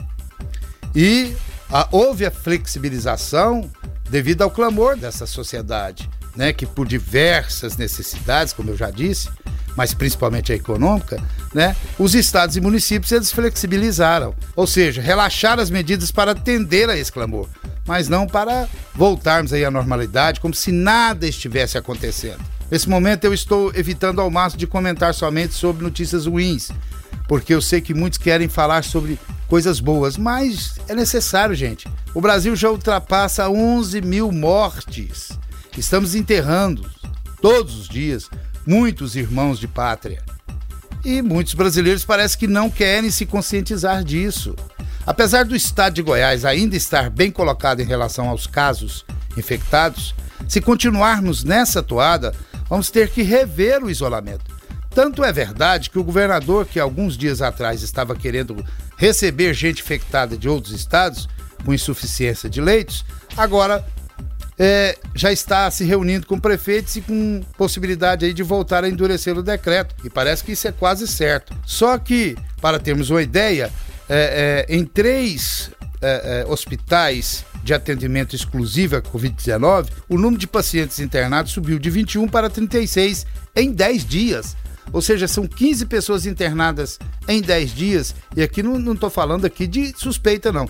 [0.95, 1.35] E
[1.69, 3.69] a, houve a flexibilização
[4.09, 9.29] devido ao clamor dessa sociedade, né, que por diversas necessidades, como eu já disse,
[9.75, 11.21] mas principalmente a econômica,
[11.53, 16.97] né, os estados e municípios eles flexibilizaram, ou seja, relaxaram as medidas para atender a
[16.97, 17.47] esse clamor,
[17.85, 22.39] mas não para voltarmos aí à normalidade como se nada estivesse acontecendo.
[22.69, 26.71] Nesse momento eu estou evitando ao máximo de comentar somente sobre notícias ruins,
[27.27, 31.85] porque eu sei que muitos querem falar sobre coisas boas, mas é necessário, gente.
[32.13, 35.31] O Brasil já ultrapassa 11 mil mortes.
[35.77, 36.89] Estamos enterrando
[37.41, 38.29] todos os dias
[38.65, 40.23] muitos irmãos de pátria.
[41.03, 44.55] E muitos brasileiros parece que não querem se conscientizar disso.
[45.05, 49.03] Apesar do estado de Goiás ainda estar bem colocado em relação aos casos
[49.35, 50.13] infectados,
[50.47, 52.35] se continuarmos nessa toada,
[52.69, 54.51] vamos ter que rever o isolamento.
[54.93, 58.63] Tanto é verdade que o governador, que alguns dias atrás estava querendo
[58.97, 61.27] receber gente infectada de outros estados
[61.65, 63.05] com insuficiência de leitos,
[63.37, 63.85] agora
[64.57, 69.37] é, já está se reunindo com prefeitos e com possibilidade aí de voltar a endurecer
[69.37, 69.95] o decreto.
[70.03, 71.53] E parece que isso é quase certo.
[71.65, 73.71] Só que, para termos uma ideia,
[74.09, 80.47] é, é, em três é, é, hospitais de atendimento exclusivo à Covid-19, o número de
[80.47, 84.57] pacientes internados subiu de 21 para 36 em 10 dias.
[84.91, 88.15] Ou seja, são 15 pessoas internadas em 10 dias.
[88.35, 90.67] E aqui não estou falando aqui de suspeita, não.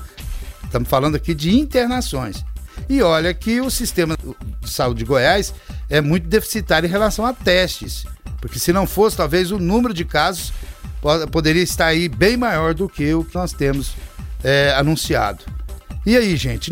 [0.63, 2.44] Estamos falando aqui de internações.
[2.89, 5.53] E olha que o sistema de saúde de Goiás
[5.89, 8.05] é muito deficitário em relação a testes.
[8.39, 10.51] Porque se não fosse, talvez o número de casos
[11.31, 13.93] poderia estar aí bem maior do que o que nós temos
[14.43, 15.43] é, anunciado.
[16.05, 16.71] E aí, gente,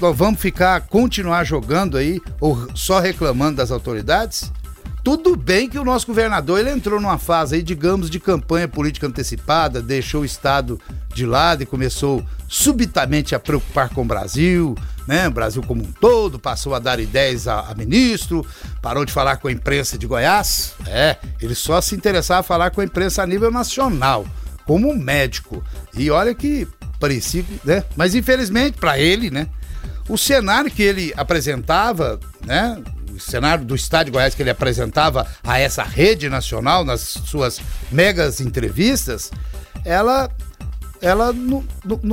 [0.00, 4.50] vamos ficar, continuar jogando aí, ou só reclamando das autoridades?
[5.08, 9.06] Tudo bem que o nosso governador ele entrou numa fase aí, digamos, de campanha política
[9.06, 10.78] antecipada, deixou o Estado
[11.14, 15.26] de lado e começou subitamente a preocupar com o Brasil, né?
[15.26, 18.46] O Brasil como um todo, passou a dar ideias a, a ministro,
[18.82, 20.74] parou de falar com a imprensa de Goiás.
[20.86, 24.26] É, ele só se interessava a falar com a imprensa a nível nacional,
[24.66, 25.64] como médico.
[25.94, 26.68] E olha que
[27.00, 27.82] parecia, né?
[27.96, 29.48] Mas infelizmente, para ele, né?
[30.06, 32.76] O cenário que ele apresentava, né?
[33.20, 39.30] Cenário do Estádio Goiás que ele apresentava a essa rede nacional nas suas megas entrevistas,
[39.84, 40.30] ela
[41.00, 41.64] ela não,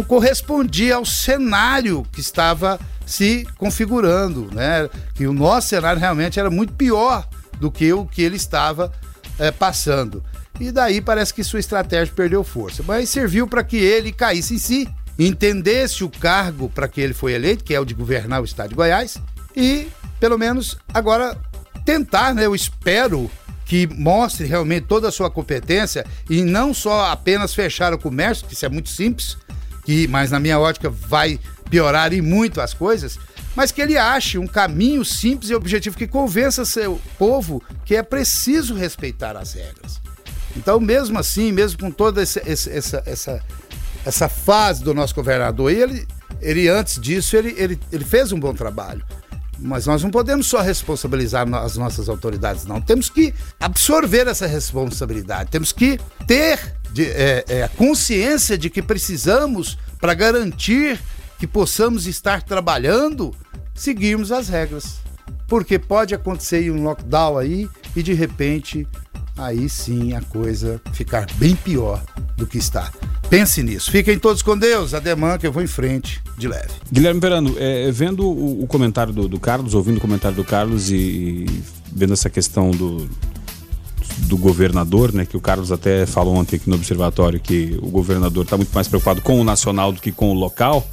[0.07, 4.89] correspondia ao cenário que estava se configurando, né?
[5.13, 7.27] Que o nosso cenário realmente era muito pior
[7.59, 8.91] do que o que ele estava
[9.39, 10.23] é, passando.
[10.59, 12.83] E daí parece que sua estratégia perdeu força.
[12.85, 17.33] Mas serviu para que ele caísse em si, entendesse o cargo para que ele foi
[17.33, 19.17] eleito, que é o de governar o estado de Goiás,
[19.55, 19.87] e
[20.19, 21.37] pelo menos agora
[21.85, 22.45] tentar, né?
[22.45, 23.29] Eu espero
[23.65, 28.53] que mostre realmente toda a sua competência e não só apenas fechar o comércio, que
[28.53, 29.37] isso é muito simples,
[29.83, 31.39] que mas na minha ótica vai
[31.69, 33.19] piorar e muito as coisas,
[33.55, 38.03] mas que ele ache um caminho simples e objetivo que convença seu povo que é
[38.03, 40.01] preciso respeitar as regras.
[40.55, 43.43] Então, mesmo assim, mesmo com toda esse, essa, essa,
[44.05, 46.07] essa fase do nosso governador, ele,
[46.41, 49.05] ele antes disso, ele, ele, ele fez um bom trabalho.
[49.57, 52.81] Mas nós não podemos só responsabilizar as nossas autoridades, não.
[52.81, 55.49] Temos que absorver essa responsabilidade.
[55.49, 60.99] Temos que ter de, é, é, consciência de que precisamos, para garantir
[61.39, 63.33] que possamos estar trabalhando,
[63.73, 64.97] seguirmos as regras.
[65.47, 68.87] Porque pode acontecer um lockdown aí e de repente
[69.38, 72.02] aí sim a coisa ficar bem pior
[72.38, 72.91] do que está.
[73.30, 73.91] Pense nisso.
[73.91, 74.93] Fiquem todos com Deus.
[74.93, 76.71] Ademã que eu vou em frente de leve.
[76.91, 80.89] Guilherme Verano, é, vendo o, o comentário do, do, Carlos, ouvindo o comentário do Carlos
[80.89, 83.10] e, e vendo essa questão do,
[84.19, 85.26] do governador, né?
[85.26, 88.88] Que o Carlos até falou ontem aqui no observatório que o governador está muito mais
[88.88, 90.88] preocupado com o nacional do que com o local,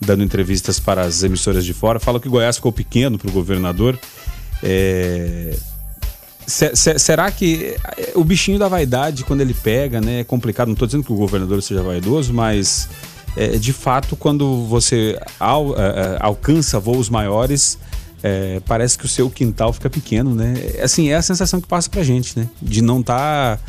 [0.00, 1.98] dando entrevistas para as emissoras de fora.
[1.98, 3.98] Fala que Goiás ficou pequeno para o governador.
[4.62, 5.56] É,
[6.50, 10.68] será que eh, o bichinho da vaidade, quando ele pega, né, é complicado?
[10.68, 12.88] Não estou dizendo que o governador seja vaidoso, mas
[13.36, 17.78] é, de fato, quando você al, é, alcança voos maiores,
[18.22, 20.54] é, parece que o seu quintal fica pequeno, né?
[20.82, 22.48] Assim, é a sensação que passa pra gente, né?
[22.60, 23.56] De não estar.
[23.56, 23.62] Tá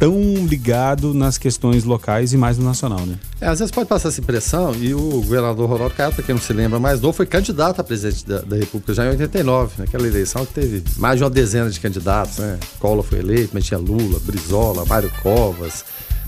[0.00, 3.16] tão ligado nas questões locais e mais no nacional, né?
[3.38, 6.54] É, às vezes pode passar essa impressão, e o governador Ronaldo Caiado, quem não se
[6.54, 10.46] lembra mais novo, foi candidato a presidente da, da, República já em 89, naquela eleição
[10.46, 12.58] que teve mais de uma dezena de candidatos, né?
[12.78, 15.84] Cola foi eleito, mas tinha Lula, Brizola, Mário Covas,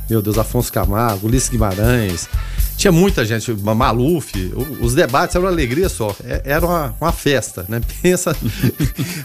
[0.08, 2.28] meu Deus, Afonso Camargo, Ulisses Guimarães.
[2.76, 7.64] Tinha muita gente, Maluf, os debates eram uma alegria só, é, era uma, uma festa,
[7.68, 7.80] né?
[8.02, 8.34] Pensa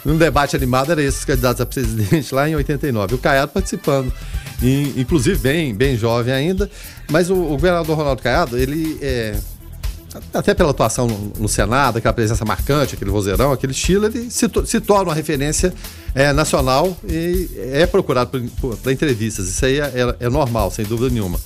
[0.05, 3.15] num debate animado, era esses candidatos a presidente lá em 89.
[3.15, 4.13] O Caiado participando,
[4.61, 6.69] e, inclusive bem, bem jovem ainda,
[7.09, 9.35] mas o, o governador Ronaldo Caiado, ele é,
[10.33, 14.49] até pela atuação no, no, Senado, aquela presença marcante, aquele vozeirão, aquele estilo, ele se,
[14.65, 15.73] se torna uma referência
[16.13, 18.41] é, nacional e é procurado
[18.81, 19.47] para entrevistas.
[19.47, 21.39] Isso aí é, é, é normal, sem dúvida nenhuma.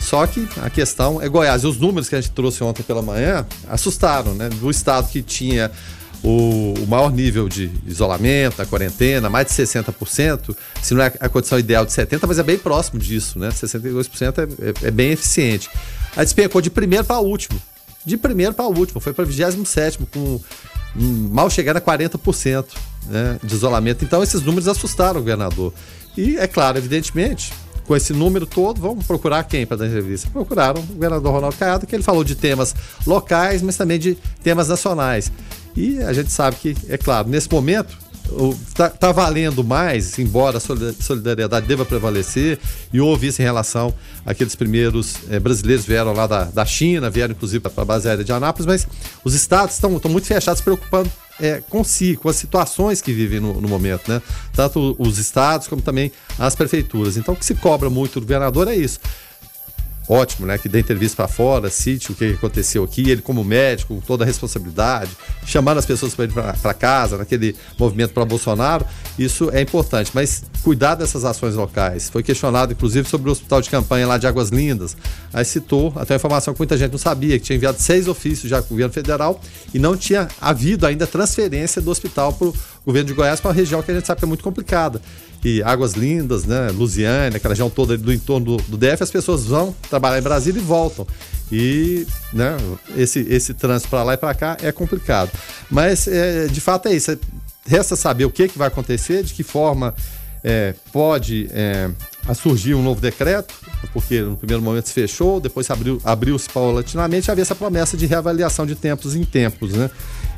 [0.00, 1.62] Só que a questão é Goiás.
[1.62, 4.48] E os números que a gente trouxe ontem pela manhã assustaram, né?
[4.48, 5.70] Do estado que tinha
[6.22, 11.28] o, o, maior nível de isolamento, a quarentena, mais de 60%, se não é a
[11.28, 13.50] condição ideal de 70%, mas é bem próximo disso, né?
[13.50, 15.68] 62% é, é, é bem eficiente.
[16.16, 17.60] A despencou de primeiro para último.
[18.04, 20.40] De primeiro para último, foi para 27, com
[20.94, 22.64] mal chegando a 40%
[23.06, 24.04] né, de isolamento.
[24.04, 25.72] Então, esses números assustaram o governador.
[26.16, 27.52] E, é claro, evidentemente,
[27.86, 30.28] com esse número todo, vamos procurar quem para dar entrevista?
[30.30, 32.74] Procuraram o governador Ronaldo Caiado, que ele falou de temas
[33.06, 35.30] locais, mas também de temas nacionais.
[35.76, 37.96] E a gente sabe que, é claro, nesse momento,
[38.66, 42.58] está tá valendo mais, embora a solidariedade deva prevalecer,
[42.92, 43.92] e houve isso em relação
[44.24, 48.24] àqueles primeiros é, brasileiros vieram lá da, da China, vieram inclusive para a base aérea
[48.24, 48.86] de Anápolis, mas
[49.24, 53.60] os estados estão muito fechados, preocupando é, com si, com as situações que vivem no,
[53.60, 54.20] no, momento, né?
[54.52, 57.16] Tanto os estados como também as prefeituras.
[57.16, 59.00] Então, o que se cobra muito do governador é isso
[60.10, 60.58] ótimo, né?
[60.58, 64.24] Que dê entrevista para fora, cite o que aconteceu aqui, ele como médico, com toda
[64.24, 65.10] a responsabilidade,
[65.46, 68.84] chamando as pessoas para ir para casa, naquele movimento para Bolsonaro,
[69.16, 70.10] isso é importante.
[70.12, 72.10] Mas cuidar dessas ações locais.
[72.10, 74.96] Foi questionado, inclusive, sobre o hospital de campanha lá de Águas Lindas.
[75.32, 78.50] Aí citou até uma informação que muita gente não sabia, que tinha enviado seis ofícios
[78.50, 79.40] já para o governo federal
[79.72, 83.54] e não tinha havido ainda transferência do hospital para o governo de Goiás para uma
[83.54, 85.00] região que a gente sabe que é muito complicada
[85.44, 89.74] e Águas Lindas, né, Lusiane, aquela região toda do entorno do, DF, as pessoas vão
[89.88, 91.06] trabalhar em Brasília e voltam.
[91.50, 92.56] E né,
[92.96, 95.30] esse, esse trânsito para lá e para cá é complicado.
[95.70, 97.18] Mas, é, de fato, é isso.
[97.66, 99.94] Resta saber o que, que vai acontecer, de que forma
[100.44, 101.90] é, pode é,
[102.34, 103.54] surgir um novo decreto,
[103.92, 108.06] porque no primeiro momento se fechou, depois se abriu, abriu-se paulatinamente, havia essa promessa de
[108.06, 109.90] reavaliação de tempos em tempos, né?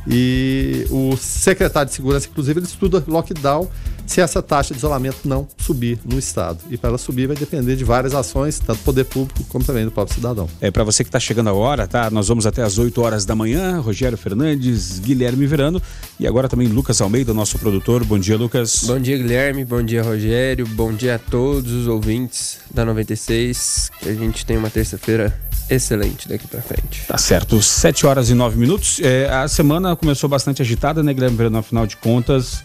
[0.06, 3.68] E o secretário de Segurança, inclusive, ele estuda lockdown
[4.06, 6.58] se essa taxa de isolamento não subir no estado.
[6.70, 9.84] E para ela subir vai depender de várias ações, tanto do poder público como também
[9.84, 10.48] do próprio cidadão.
[10.60, 12.10] É para você que está chegando agora, tá?
[12.10, 13.80] Nós vamos até às 8 horas da manhã.
[13.80, 15.80] Rogério Fernandes, Guilherme Verano
[16.18, 18.04] e agora também Lucas Almeida, nosso produtor.
[18.04, 18.84] Bom dia, Lucas.
[18.84, 19.64] Bom dia, Guilherme.
[19.64, 20.66] Bom dia, Rogério.
[20.66, 23.90] Bom dia a todos os ouvintes da 96.
[24.00, 25.38] Que a gente tem uma terça-feira
[25.70, 27.04] excelente daqui para frente.
[27.06, 27.60] Tá certo.
[27.62, 29.00] 7 horas e 9 minutos.
[29.00, 31.58] É, a semana começou bastante agitada, né, Guilherme Verano?
[31.58, 32.62] Afinal de contas.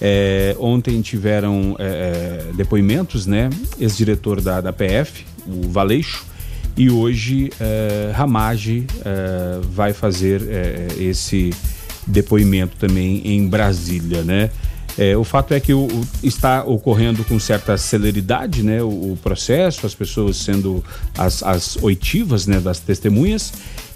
[0.00, 3.50] É, ontem tiveram é, é, depoimentos, né?
[3.80, 6.24] Ex-diretor da, da PF, o Valeixo,
[6.76, 11.52] e hoje é, Ramage é, vai fazer é, esse
[12.06, 14.50] depoimento também em Brasília, né?
[14.96, 19.18] É, o fato é que o, o, está ocorrendo com certa celeridade né, o, o
[19.22, 20.82] processo, as pessoas sendo
[21.16, 23.52] as, as oitivas né, das testemunhas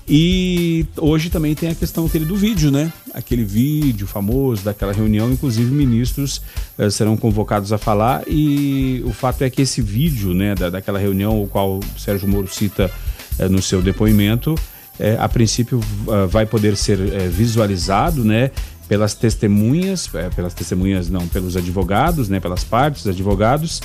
[0.09, 2.93] E hoje também tem a questão aquele do vídeo, né?
[3.15, 6.43] Aquele vídeo famoso daquela reunião, inclusive ministros
[6.77, 10.99] eh, serão convocados a falar e o fato é que esse vídeo, né, da, daquela
[10.99, 12.91] reunião, o qual o Sérgio Moro cita
[13.39, 14.57] eh, no seu depoimento,
[14.99, 18.51] eh, a princípio eh, vai poder ser eh, visualizado, né?
[18.89, 22.41] Pelas testemunhas, eh, pelas testemunhas não, pelos advogados, né?
[22.41, 23.81] Pelas partes, advogados,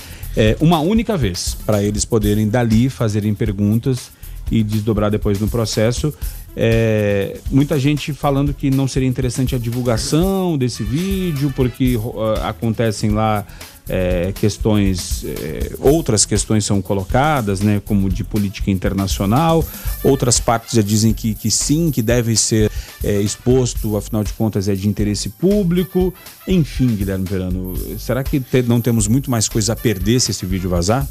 [0.60, 4.12] uma única vez, para eles poderem dali fazerem perguntas
[4.52, 6.14] e desdobrar depois no processo.
[6.56, 13.12] É, muita gente falando que não seria interessante a divulgação desse vídeo, porque uh, acontecem
[13.12, 13.46] lá
[13.90, 19.64] é, questões, é, outras questões são colocadas, né, como de política internacional,
[20.04, 22.72] outras partes já dizem que, que sim, que deve ser
[23.04, 26.14] é, exposto, afinal de contas é de interesse público.
[26.48, 30.46] Enfim, Guilherme Verano, será que te, não temos muito mais coisa a perder se esse
[30.46, 31.08] vídeo vazar?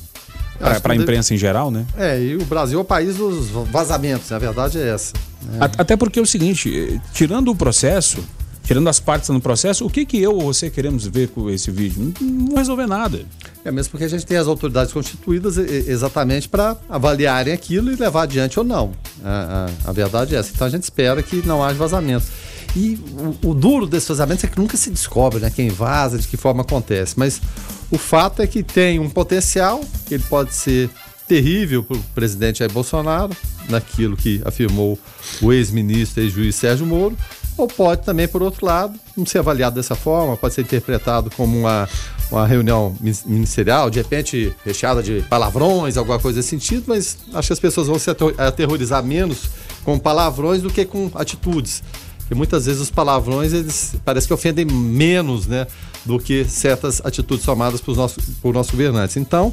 [0.83, 1.85] Para a imprensa em geral, né?
[1.97, 5.13] É, e o Brasil é o país dos vazamentos, a verdade é essa.
[5.61, 5.65] É.
[5.79, 8.25] Até porque é o seguinte, tirando o processo,
[8.67, 11.71] tirando as partes no processo, o que que eu ou você queremos ver com esse
[11.71, 12.13] vídeo?
[12.21, 13.25] Não vai resolver nada.
[13.65, 18.23] É mesmo porque a gente tem as autoridades constituídas exatamente para avaliarem aquilo e levar
[18.23, 18.93] adiante ou não.
[19.25, 20.51] A, a, a, verdade é essa.
[20.53, 22.27] Então a gente espera que não haja vazamento.
[22.75, 22.99] E
[23.43, 26.37] o, o duro desses vazamentos é que nunca se descobre né, quem vaza, de que
[26.37, 27.15] forma acontece.
[27.17, 27.41] Mas
[27.91, 30.91] o fato é que tem um potencial, ele pode ser
[31.27, 33.37] terrível para o presidente Jair Bolsonaro,
[33.69, 34.99] naquilo que afirmou
[35.43, 37.17] o ex-ministro e ex-juiz Sérgio Moro,
[37.57, 41.59] ou pode também, por outro lado, não ser avaliado dessa forma, pode ser interpretado como
[41.59, 41.89] uma,
[42.31, 47.53] uma reunião ministerial, de repente recheada de palavrões, alguma coisa nesse sentido, mas acho que
[47.53, 49.49] as pessoas vão se aterrorizar menos
[49.85, 51.83] com palavrões do que com atitudes.
[52.19, 55.67] Porque muitas vezes os palavrões, eles parece que ofendem menos, né?
[56.07, 59.17] do que certas atitudes tomadas por nossos, por nossos governantes.
[59.17, 59.53] Então,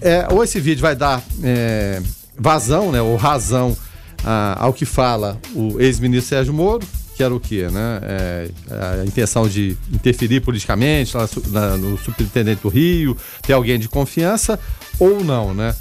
[0.00, 2.02] é, ou esse vídeo vai dar é,
[2.36, 3.76] vazão, né, ou razão
[4.24, 6.86] a, ao que fala o ex-ministro Sérgio Moro,
[7.16, 7.68] que era o quê?
[7.70, 8.00] Né?
[8.02, 8.50] É,
[9.00, 14.58] a intenção de interferir politicamente lá, na, no superintendente do Rio, ter alguém de confiança,
[14.98, 15.74] ou não, né?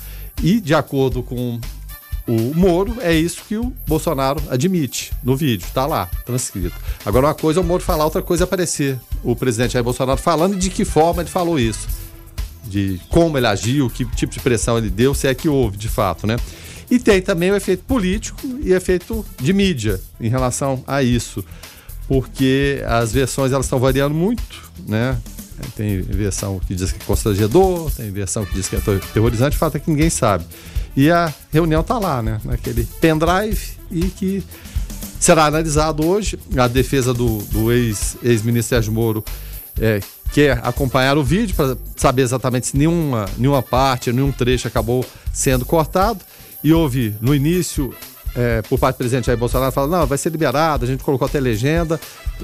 [0.43, 1.59] E, de acordo com
[2.27, 6.75] o Moro, é isso que o Bolsonaro admite no vídeo, tá lá, transcrito.
[7.05, 10.19] Agora, uma coisa é o Moro falar, outra coisa é aparecer o presidente Jair Bolsonaro
[10.19, 11.87] falando e de que forma ele falou isso.
[12.63, 15.89] De como ele agiu, que tipo de pressão ele deu, se é que houve de
[15.89, 16.37] fato, né?
[16.91, 21.43] E tem também o efeito político e efeito de mídia em relação a isso.
[22.05, 25.17] Porque as versões elas estão variando muito, né?
[25.75, 28.79] Tem versão que diz que é constrangedor, tem versão que diz que é
[29.13, 30.43] terrorizante, o fato é que ninguém sabe.
[30.93, 32.41] E a reunião está lá, né?
[32.43, 34.43] Naquele pendrive e que
[35.17, 36.37] será analisado hoje.
[36.57, 39.23] A defesa do, do ex-ministro ex Sérgio Moro
[39.79, 40.01] é,
[40.33, 45.65] quer acompanhar o vídeo para saber exatamente se nenhuma, nenhuma parte, nenhum trecho acabou sendo
[45.65, 46.19] cortado.
[46.63, 47.93] E houve no início
[48.35, 51.25] é, por parte do presidente Jair Bolsonaro, fala, não, vai ser liberado, a gente colocou
[51.25, 51.99] até legenda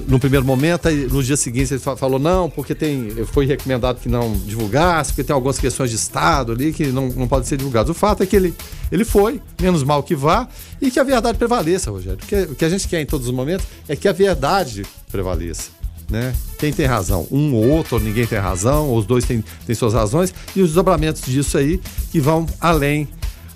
[0.06, 4.08] no primeiro momento, e no dia seguinte ele falou, não, porque tem, foi recomendado que
[4.08, 7.90] não divulgasse, porque tem algumas questões de Estado ali que não, não podem ser divulgadas.
[7.90, 8.54] O fato é que ele,
[8.92, 10.46] ele foi, menos mal que vá,
[10.80, 12.18] e que a verdade prevaleça, Rogério.
[12.18, 15.70] Porque o que a gente quer em todos os momentos é que a verdade prevaleça.
[16.08, 16.34] Né?
[16.58, 17.26] Quem tem razão?
[17.30, 20.62] Um ou outro, ou ninguém tem razão, ou os dois têm, têm suas razões, e
[20.62, 23.08] os desdobramentos disso aí que vão além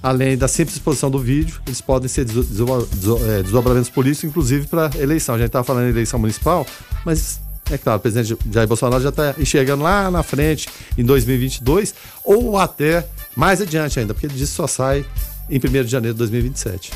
[0.03, 5.35] além da simples exposição do vídeo, eles podem ser é, desdobramentos políticos, inclusive para eleição.
[5.35, 6.67] A gente estava falando em eleição municipal,
[7.05, 7.41] mas
[7.71, 11.95] é claro, o presidente Jair Bolsonaro já está enxergando lá na frente, em 2022,
[12.25, 15.05] ou até mais adiante ainda, porque disso só sai
[15.49, 16.91] em 1 de janeiro de 2027.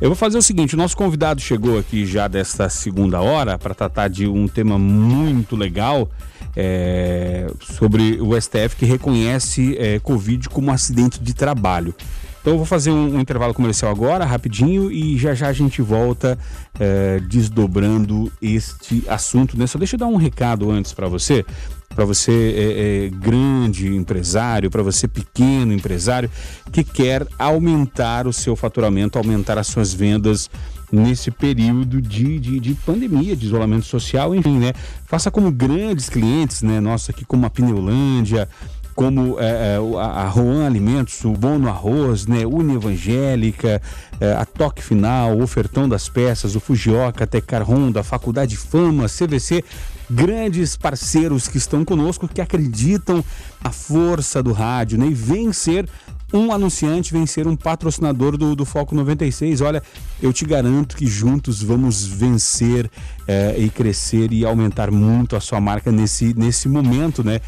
[0.00, 3.74] Eu vou fazer o seguinte: o nosso convidado chegou aqui já desta segunda hora para
[3.74, 6.10] tratar de um tema muito legal
[6.56, 11.94] é, sobre o STF que reconhece é, Covid como acidente de trabalho.
[12.42, 15.80] Então eu vou fazer um, um, intervalo comercial agora, rapidinho, e já já a gente
[15.80, 16.36] volta
[16.78, 19.56] é, desdobrando este assunto.
[19.56, 19.66] Né?
[19.68, 21.46] Só deixa eu dar um recado antes para você.
[21.94, 26.28] Para você é, é, grande empresário, para você pequeno empresário
[26.72, 30.50] que quer aumentar o seu faturamento, aumentar as suas vendas
[30.90, 34.72] nesse período de, de, de, pandemia, de isolamento social, enfim, né?
[35.06, 36.80] Faça como grandes clientes, né?
[36.80, 38.48] Nossa, aqui como a Pneulândia,
[38.94, 43.80] como é, é a Roan Alimentos, o Bono Arroz, né, Uni Evangélica,
[44.20, 48.56] é, a Toque Final, o Ofertão das Peças, o Fujioka, a Tecar Honda, a Faculdade
[48.56, 49.64] Fama, CVC,
[50.10, 53.24] grandes parceiros que estão conosco, que acreditam
[53.62, 55.88] na força do rádio né, e vem ser
[56.32, 59.60] um anunciante vencer um patrocinador do, do Foco 96.
[59.60, 59.82] Olha,
[60.20, 62.90] eu te garanto que juntos vamos vencer
[63.26, 67.40] é, e crescer e aumentar muito a sua marca nesse, nesse momento, né?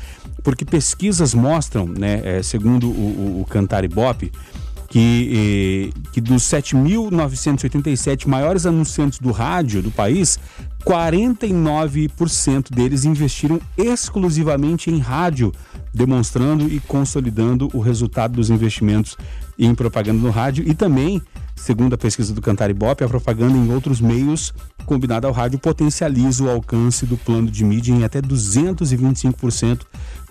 [0.42, 4.30] Porque pesquisas mostram, né, é, segundo o, o, o Cantar Ibope,
[4.94, 10.38] que, eh, que dos 7.987 maiores anunciantes do rádio do país,
[10.84, 15.50] 49% deles investiram exclusivamente em rádio,
[15.92, 19.16] demonstrando e consolidando o resultado dos investimentos
[19.58, 21.22] em propaganda no rádio e também,
[21.56, 24.52] segundo a pesquisa do Cantar Ibope, a propaganda em outros meios
[24.84, 29.80] combinada ao rádio potencializa o alcance do plano de mídia em até 225%,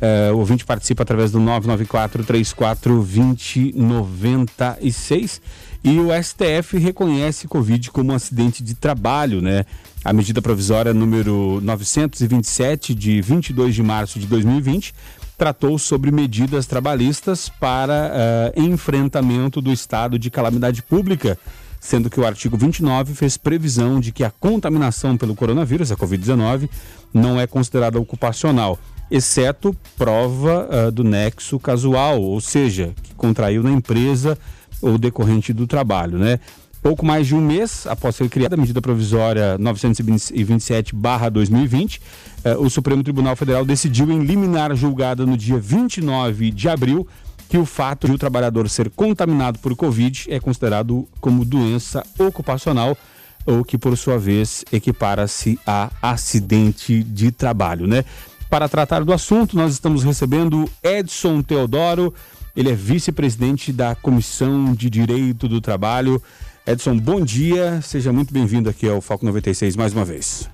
[0.02, 5.40] Uh, o ouvinte participa através do 994 34 2096
[5.84, 9.66] e o STF reconhece Covid como um acidente de trabalho, né?
[10.04, 14.94] A medida provisória número 927 de 22 de março de 2020
[15.38, 18.12] tratou sobre medidas trabalhistas para
[18.56, 21.38] uh, enfrentamento do estado de calamidade pública,
[21.82, 26.70] sendo que o artigo 29 fez previsão de que a contaminação pelo coronavírus, a Covid-19,
[27.14, 28.80] não é considerada ocupacional
[29.12, 34.38] exceto prova uh, do nexo casual, ou seja, que contraiu na empresa
[34.84, 36.42] ou decorrente do trabalho, né?
[36.82, 42.02] Pouco mais de um mês após ser criada a medida provisória 927-2020,
[42.44, 47.08] uh, o Supremo Tribunal Federal decidiu em liminar julgada no dia 29 de abril
[47.48, 52.98] que o fato de o trabalhador ser contaminado por Covid é considerado como doença ocupacional
[53.46, 58.04] ou que, por sua vez, equipara-se a acidente de trabalho, né?
[58.50, 62.14] Para tratar do assunto, nós estamos recebendo Edson Teodoro,
[62.56, 66.22] ele é vice-presidente da Comissão de Direito do Trabalho.
[66.66, 70.49] Edson, bom dia, seja muito bem-vindo aqui ao Foco 96 mais uma vez.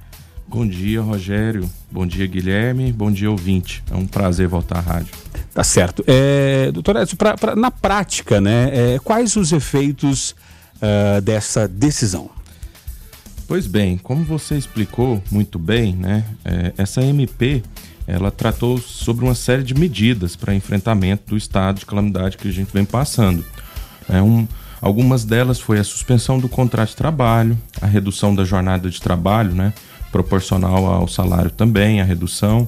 [0.48, 1.70] Bom dia, Rogério.
[1.92, 2.92] Bom dia, Guilherme.
[2.92, 3.84] Bom dia, ouvinte.
[3.92, 5.14] É um prazer voltar à rádio.
[5.54, 6.04] Tá certo.
[6.08, 10.32] É, doutor Edson, pra, pra, na prática, né, é, quais os efeitos
[10.78, 12.32] uh, dessa decisão?
[13.48, 17.62] Pois bem, como você explicou muito bem, né, é, essa MP
[18.12, 22.52] ela tratou sobre uma série de medidas para enfrentamento do estado de calamidade que a
[22.52, 23.46] gente vem passando.
[24.08, 24.48] É um,
[24.82, 29.54] algumas delas foi a suspensão do contrato de trabalho, a redução da jornada de trabalho,
[29.54, 29.74] né,
[30.12, 32.68] proporcional ao salário também, a redução,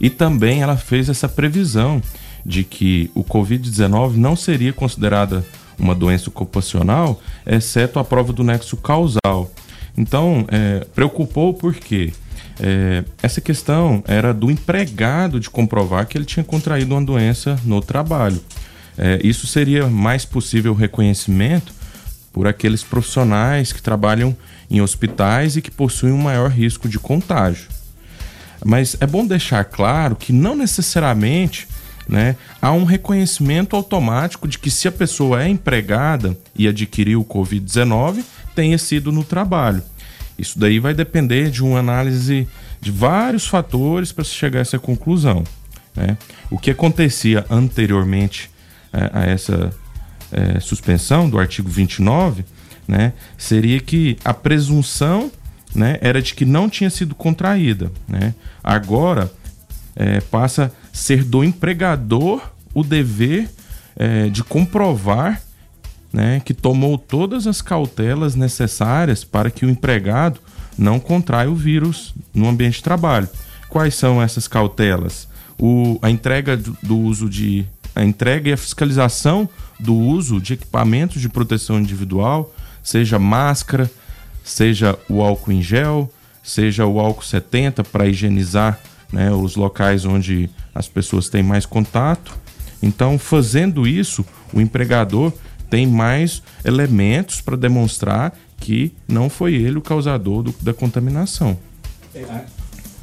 [0.00, 2.00] e também ela fez essa previsão
[2.44, 5.44] de que o Covid-19 não seria considerada
[5.78, 9.50] uma doença ocupacional, exceto a prova do nexo causal.
[9.96, 12.12] Então, é, preocupou porque
[12.60, 17.80] é, essa questão era do empregado de comprovar que ele tinha contraído uma doença no
[17.80, 18.42] trabalho.
[18.96, 21.74] É, isso seria mais possível reconhecimento
[22.32, 24.36] por aqueles profissionais que trabalham
[24.70, 27.68] em hospitais e que possuem um maior risco de contágio.
[28.64, 31.68] Mas é bom deixar claro que não necessariamente
[32.08, 37.24] né, há um reconhecimento automático de que se a pessoa é empregada e adquiriu o
[37.24, 38.22] Covid-19,
[38.54, 39.82] tenha sido no trabalho.
[40.38, 42.46] Isso daí vai depender de uma análise
[42.80, 45.44] de vários fatores para se chegar a essa conclusão.
[45.94, 46.16] Né?
[46.50, 48.50] O que acontecia anteriormente
[48.92, 49.72] é, a essa
[50.30, 52.44] é, suspensão do artigo 29
[52.86, 55.30] né, seria que a presunção
[55.74, 57.90] né, era de que não tinha sido contraída.
[58.06, 58.34] Né?
[58.62, 59.30] Agora
[59.94, 62.42] é, passa a ser do empregador
[62.74, 63.48] o dever
[63.96, 65.40] é, de comprovar
[66.12, 70.40] né, que tomou todas as cautelas necessárias para que o empregado
[70.78, 73.28] não contraia o vírus no ambiente de trabalho.
[73.68, 75.28] Quais são essas cautelas?
[75.58, 79.48] O, a entrega do, do uso de a entrega e a fiscalização
[79.80, 83.90] do uso de equipamentos de proteção individual, seja máscara,
[84.44, 88.78] seja o álcool em gel, seja o álcool 70 para higienizar
[89.10, 92.36] né, os locais onde as pessoas têm mais contato.
[92.82, 95.32] Então, fazendo isso, o empregador
[95.68, 101.58] tem mais elementos para demonstrar que não foi ele o causador do, da contaminação.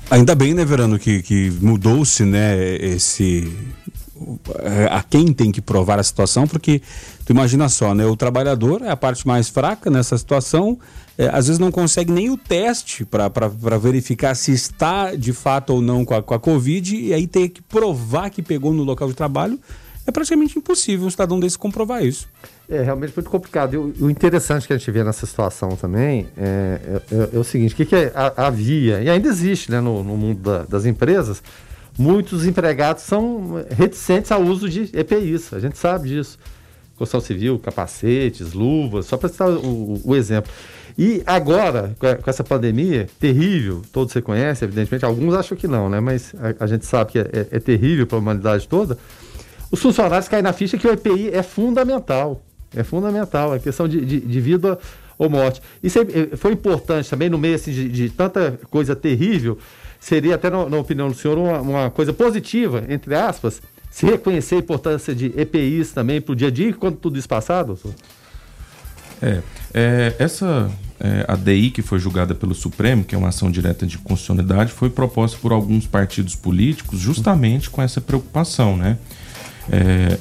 [0.10, 3.52] Ainda bem, né, Verano, que, que mudou-se, né, esse
[4.90, 6.82] a quem tem que provar a situação, porque
[7.26, 8.06] tu imagina só, né?
[8.06, 10.80] O trabalhador é a parte mais fraca nessa situação,
[11.18, 15.82] é, às vezes não consegue nem o teste para verificar se está de fato ou
[15.82, 19.08] não com a, com a Covid, e aí tem que provar que pegou no local
[19.08, 19.60] de trabalho.
[20.06, 22.28] É praticamente impossível um cidadão desse comprovar isso.
[22.70, 23.74] É realmente muito complicado.
[23.74, 27.44] E o, interessante que a gente vê nessa situação também é, é, é, é o
[27.44, 30.86] seguinte: o que, que é, havia, e ainda existe né, no, no mundo da, das
[30.86, 31.42] empresas,
[31.98, 36.38] muitos empregados são reticentes ao uso de EPIs, a gente sabe disso.
[36.98, 40.52] construção civil, capacetes, luvas, só para citar o, o, exemplo.
[40.98, 46.00] E agora, com essa pandemia terrível, todos você conhece, evidentemente, alguns acham que não, né?
[46.00, 48.98] Mas a, a gente sabe que é, é, é terrível para a humanidade toda.
[49.74, 52.44] Os funcionários caem na ficha que o EPI é fundamental.
[52.76, 54.78] É fundamental, é questão de, de, de vida
[55.18, 55.64] ou morte.
[55.82, 59.58] Isso é, foi importante também no meio assim, de, de tanta coisa terrível.
[60.00, 64.56] Seria, até na, na opinião do senhor, uma, uma coisa positiva, entre aspas, se reconhecer
[64.56, 67.96] a importância de EPIs também para o dia a dia, quando tudo isso passar, doutor?
[69.24, 69.42] É,
[69.74, 70.70] é essa
[71.00, 74.72] é, a DI que foi julgada pelo Supremo, que é uma ação direta de constitucionalidade,
[74.72, 79.00] foi proposta por alguns partidos políticos justamente com essa preocupação, né?
[79.72, 80.18] É,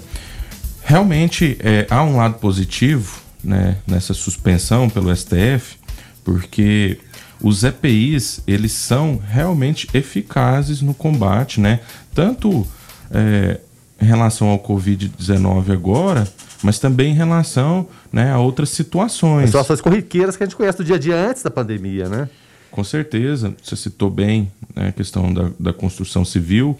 [0.84, 5.76] realmente é, há um lado positivo né, nessa suspensão pelo STF,
[6.24, 6.98] porque
[7.42, 11.80] os EPIs eles são realmente eficazes no combate, né?
[12.14, 12.66] Tanto
[13.10, 13.58] é,
[14.00, 16.26] em relação ao Covid-19 agora,
[16.62, 19.46] mas também em relação né, a outras situações.
[19.46, 22.28] Situações corriqueiras que a gente conhece do dia a dia antes da pandemia, né?
[22.70, 26.78] Com certeza, você citou bem né, a questão da, da construção civil,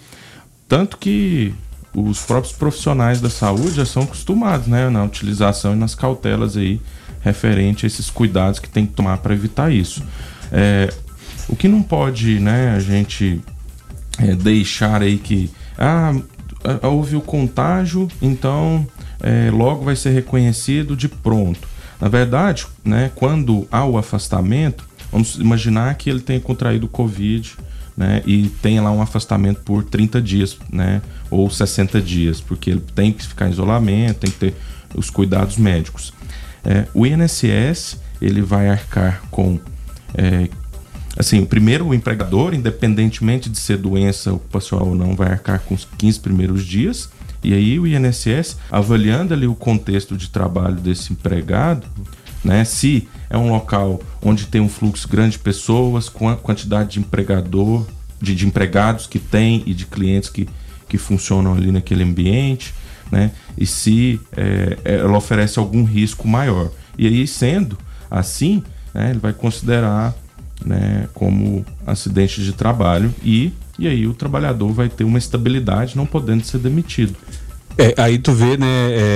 [0.69, 1.53] tanto que
[1.95, 6.81] os próprios profissionais da saúde já são acostumados né, na utilização e nas cautelas aí
[7.21, 10.03] referente a esses cuidados que tem que tomar para evitar isso.
[10.51, 10.93] É,
[11.49, 13.41] o que não pode né, a gente
[14.19, 16.15] é, deixar aí que ah,
[16.83, 18.87] houve o contágio, então
[19.21, 21.69] é, logo vai ser reconhecido de pronto.
[22.01, 27.57] Na verdade, né, quando há o afastamento, vamos imaginar que ele tenha contraído Covid
[27.97, 32.85] né, e tenha lá um afastamento por 30 dias, né, ou 60 dias, porque ele
[32.95, 34.55] tem que ficar em isolamento, tem que ter
[34.95, 36.13] os cuidados médicos.
[36.65, 39.59] É, o INSS ele vai arcar com
[40.15, 40.49] é,
[41.17, 45.87] assim, o primeiro empregador, independentemente de ser doença ocupacional ou não, vai arcar com os
[45.99, 47.11] 15 primeiros dias.
[47.43, 51.87] E aí o INSS, avaliando ali o contexto de trabalho desse empregado,
[52.45, 56.91] né, se é um local onde tem um fluxo grande de pessoas, com a quantidade
[56.91, 57.87] de empregador,
[58.21, 60.47] de, de empregados que tem e de clientes que,
[60.87, 62.75] que funcionam ali naquele ambiente,
[63.11, 66.71] né, e se é, ela oferece algum risco maior.
[66.99, 67.79] E aí, sendo
[68.11, 68.63] assim,
[68.93, 70.15] né, ele vai considerar
[70.63, 76.05] né, como acidente de trabalho e, e aí o trabalhador vai ter uma estabilidade não
[76.05, 77.17] podendo ser demitido.
[77.79, 78.67] É, aí tu vê, né,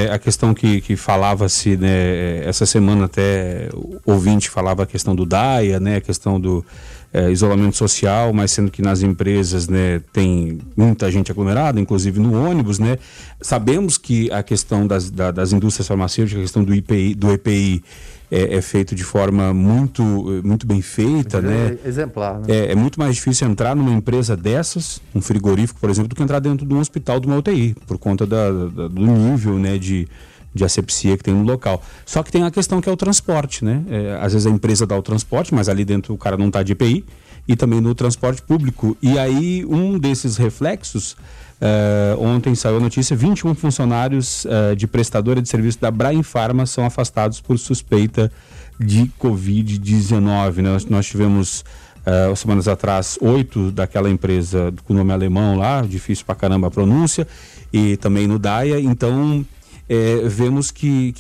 [0.07, 5.14] é, a questão que, que falava-se, né, essa semana até o ouvinte falava a questão
[5.14, 6.64] do DAIA, né, a questão do
[7.12, 12.34] é, isolamento social, mas sendo que nas empresas, né, tem muita gente aglomerada, inclusive no
[12.48, 12.98] ônibus, né,
[13.40, 17.84] sabemos que a questão das, da, das indústrias farmacêuticas, a questão do IPI, do EPI,
[18.30, 20.02] é, é, feito de forma muito,
[20.44, 21.78] muito bem feita, né?
[21.84, 22.46] É exemplar, né?
[22.48, 26.22] É, é, muito mais difícil entrar numa empresa dessas, um frigorífico, por exemplo, do que
[26.22, 29.78] entrar dentro de um hospital de uma UTI, por conta da, da, do nível, né,
[29.78, 30.08] de,
[30.54, 31.82] de asepsia que tem no local.
[32.04, 33.84] Só que tem a questão que é o transporte, né?
[33.88, 36.62] É, às vezes a empresa dá o transporte, mas ali dentro o cara não está
[36.62, 37.04] de EPI,
[37.48, 38.96] e também no transporte público.
[39.00, 41.16] E aí um desses reflexos
[41.61, 46.66] Uh, ontem saiu a notícia: 21 funcionários uh, de prestadora de serviço da Brain Pharma
[46.66, 48.30] são afastados por suspeita
[48.78, 50.57] de Covid-19.
[50.57, 50.70] Né?
[50.70, 51.64] Nós, nós, tivemos,
[52.07, 57.26] uh, semanas atrás, oito daquela empresa com nome alemão lá, difícil pra caramba a pronúncia,
[57.72, 58.78] e também no DAIA.
[58.78, 59.44] Então,
[59.88, 61.14] é, vemos que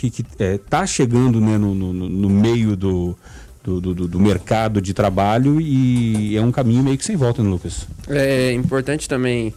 [0.58, 3.16] está é, chegando né, no, no, no meio do,
[3.62, 7.48] do, do, do, mercado de trabalho e é um caminho meio que sem volta, né,
[7.48, 7.86] Lucas?
[8.08, 9.54] É importante também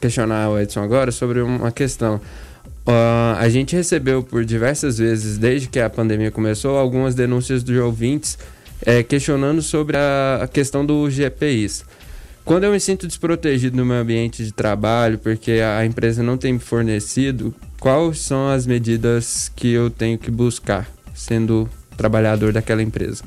[0.00, 2.20] questionar o Edson agora sobre uma questão.
[2.86, 7.78] Uh, a gente recebeu por diversas vezes, desde que a pandemia começou, algumas denúncias de
[7.78, 8.38] ouvintes
[8.84, 11.84] é, questionando sobre a, a, questão dos GPIs.
[12.44, 16.52] Quando eu me sinto desprotegido no meu ambiente de trabalho, porque a empresa não tem
[16.52, 23.24] me fornecido, quais são as medidas que eu tenho que buscar, sendo trabalhador daquela empresa?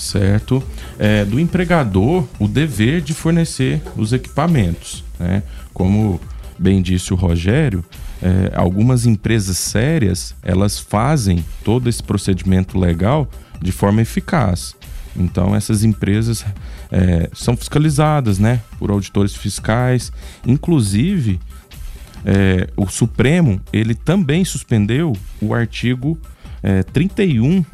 [0.00, 0.62] certo?
[0.98, 5.42] É, do empregador o dever de fornecer os equipamentos, né?
[5.72, 6.20] Como
[6.58, 7.84] bem disse o Rogério,
[8.22, 13.28] é, algumas empresas sérias elas fazem todo esse procedimento legal
[13.60, 14.74] de forma eficaz.
[15.16, 16.44] Então essas empresas
[16.90, 20.12] é, são fiscalizadas, né, por auditores fiscais.
[20.46, 21.40] Inclusive
[22.24, 26.18] é, o Supremo ele também suspendeu o artigo
[26.62, 27.64] é, 31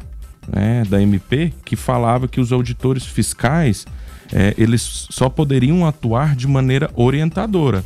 [0.47, 3.85] né, da MP que falava que os auditores fiscais
[4.31, 7.83] é, eles só poderiam atuar de maneira orientadora.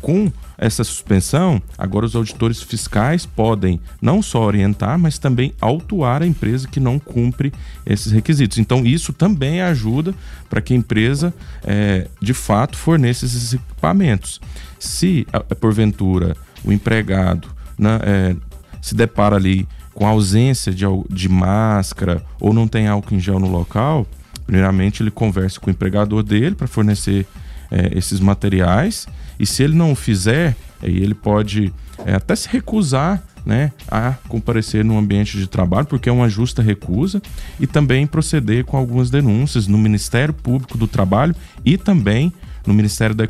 [0.00, 6.26] Com essa suspensão, agora os auditores fiscais podem não só orientar, mas também autuar a
[6.26, 7.52] empresa que não cumpre
[7.86, 8.58] esses requisitos.
[8.58, 10.14] Então, isso também ajuda
[10.48, 11.32] para que a empresa,
[11.64, 14.40] é, de fato, forneça esses equipamentos.
[14.78, 15.26] Se,
[15.58, 18.36] porventura, o empregado né, é,
[18.80, 23.50] se depara ali com ausência de, de máscara ou não tem álcool em gel no
[23.50, 24.06] local,
[24.46, 27.26] primeiramente ele conversa com o empregador dele para fornecer
[27.70, 29.06] é, esses materiais.
[29.38, 31.72] E se ele não o fizer, aí ele pode
[32.04, 36.62] é, até se recusar né, a comparecer no ambiente de trabalho, porque é uma justa
[36.62, 37.20] recusa,
[37.60, 41.34] e também proceder com algumas denúncias no Ministério Público do Trabalho
[41.64, 42.32] e também
[42.66, 43.24] no Ministério da,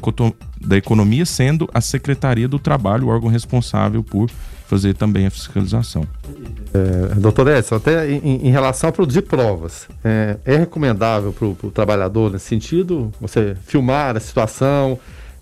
[0.60, 4.30] da Economia, sendo a Secretaria do Trabalho o órgão responsável por
[4.66, 6.06] fazer também a fiscalização.
[6.72, 11.70] É, doutor Edson, até em, em, relação a produzir provas, é, é recomendável para o
[11.70, 14.98] trabalhador nesse sentido você filmar a situação,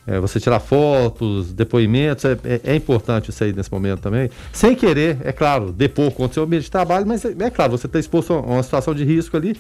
[0.07, 4.29] é, você tirar fotos, depoimentos, é, é, é, importante isso aí nesse momento também.
[4.53, 7.73] Sem querer, é claro, depor contra o seu ambiente de trabalho, mas é, é claro,
[7.73, 9.57] você está exposto a uma situação de risco ali,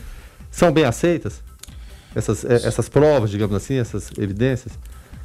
[0.50, 1.40] são bem aceitas?
[2.14, 4.78] Essas, é, essas provas, digamos assim, essas evidências?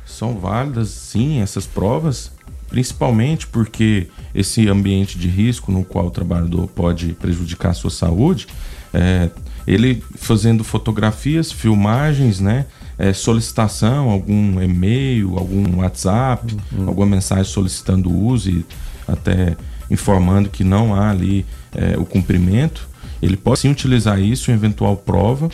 [0.06, 2.32] São válidas, sim, essas provas,
[2.70, 8.48] principalmente porque esse ambiente de risco no qual o trabalhador pode prejudicar a sua saúde,
[8.94, 9.30] é,
[9.66, 12.66] ele fazendo fotografias, filmagens, né?
[12.98, 16.88] é, solicitação, algum e-mail, algum WhatsApp, uhum.
[16.88, 18.66] alguma mensagem solicitando o uso e
[19.08, 19.56] até
[19.90, 22.88] informando que não há ali é, o cumprimento,
[23.22, 25.50] ele pode sim utilizar isso em eventual prova.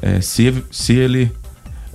[0.00, 1.30] É, se, se ele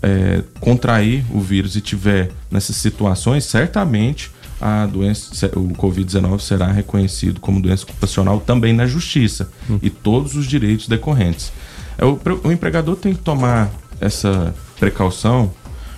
[0.01, 7.39] é, contrair o vírus e tiver nessas situações, certamente a doença, o Covid-19 será reconhecido
[7.39, 9.79] como doença ocupacional também na justiça uhum.
[9.81, 11.51] e todos os direitos decorrentes.
[11.97, 15.51] É, o, o empregador tem que tomar essa precaução,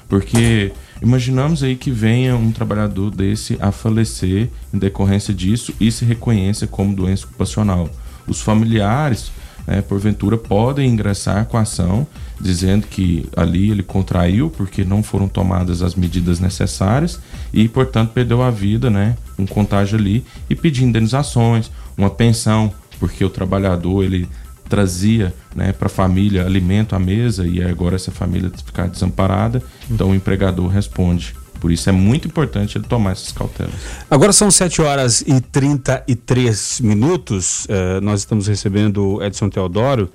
[0.08, 6.06] porque imaginamos aí que venha um trabalhador desse a falecer em decorrência disso e se
[6.06, 7.90] reconheça como doença ocupacional.
[8.28, 9.32] Os familiares,
[9.66, 12.06] né, porventura, podem ingressar com a ação
[12.40, 17.20] dizendo que ali ele contraiu porque não foram tomadas as medidas necessárias
[17.54, 23.24] e, portanto, perdeu a vida, né, um contágio ali e pedir indenizações, uma pensão, porque
[23.24, 24.28] o trabalhador ele
[24.70, 30.12] trazia né, para a família alimento à mesa e agora essa família ficar desamparada, então
[30.12, 31.36] o empregador responde.
[31.60, 33.74] Por isso é muito importante ele tomar essas cautelas.
[34.10, 37.66] Agora são 7 horas e 33 minutos.
[37.66, 40.10] Uh, nós estamos recebendo Edson Teodoro,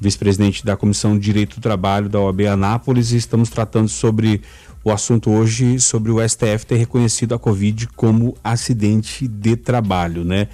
[0.00, 4.40] vice-presidente da Comissão de Direito do Trabalho da OAB Anápolis, e estamos tratando sobre
[4.86, 10.46] o assunto hoje sobre o STF ter reconhecido a Covid como acidente de trabalho, né?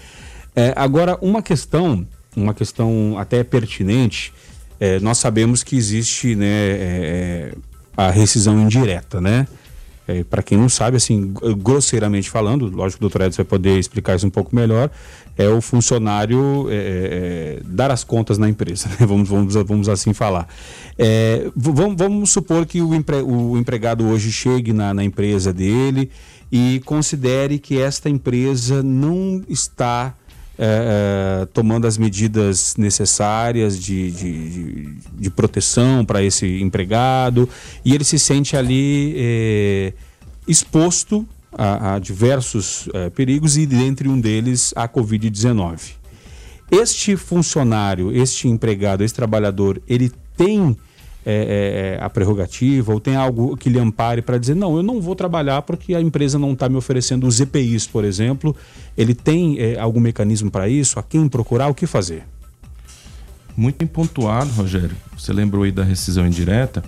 [0.57, 2.07] É, agora, uma questão
[2.37, 4.33] uma questão até pertinente.
[4.81, 7.55] É, nós sabemos que existe né, é, é
[7.95, 9.47] a rescisão indireta, né?
[10.07, 13.79] É, para quem não sabe, assim, grosseiramente falando, lógico que o doutor Edson vai poder
[13.79, 14.91] explicar isso um pouco melhor,
[15.39, 18.97] é o funcionário é, é, dar as contas na empresa, né?
[19.07, 20.49] vamos, vamos, vamos assim falar.
[21.55, 26.11] vamos, vamos supor que o, empre, o empregado hoje chegue na, na empresa dele
[26.51, 30.15] e considere que esta empresa não está
[30.59, 37.49] é, é, tomando as medidas necessárias de, de, de, de proteção para esse empregado
[37.85, 39.93] e ele se sente ali é,
[40.47, 45.93] exposto a, a diversos é, perigos e dentre um deles a Covid-19.
[46.71, 50.77] Este funcionário, este empregado, este trabalhador, ele tem
[51.25, 54.83] é, é, é, a prerrogativa ou tem algo que lhe ampare para dizer não, eu
[54.83, 58.57] não vou trabalhar porque a empresa não está me oferecendo os EPIs, por exemplo.
[58.97, 60.99] Ele tem é, algum mecanismo para isso?
[60.99, 61.69] A quem procurar?
[61.69, 62.25] O que fazer?
[63.57, 64.97] Muito bem pontuado, Rogério.
[65.17, 66.83] Você lembrou aí da rescisão indireta.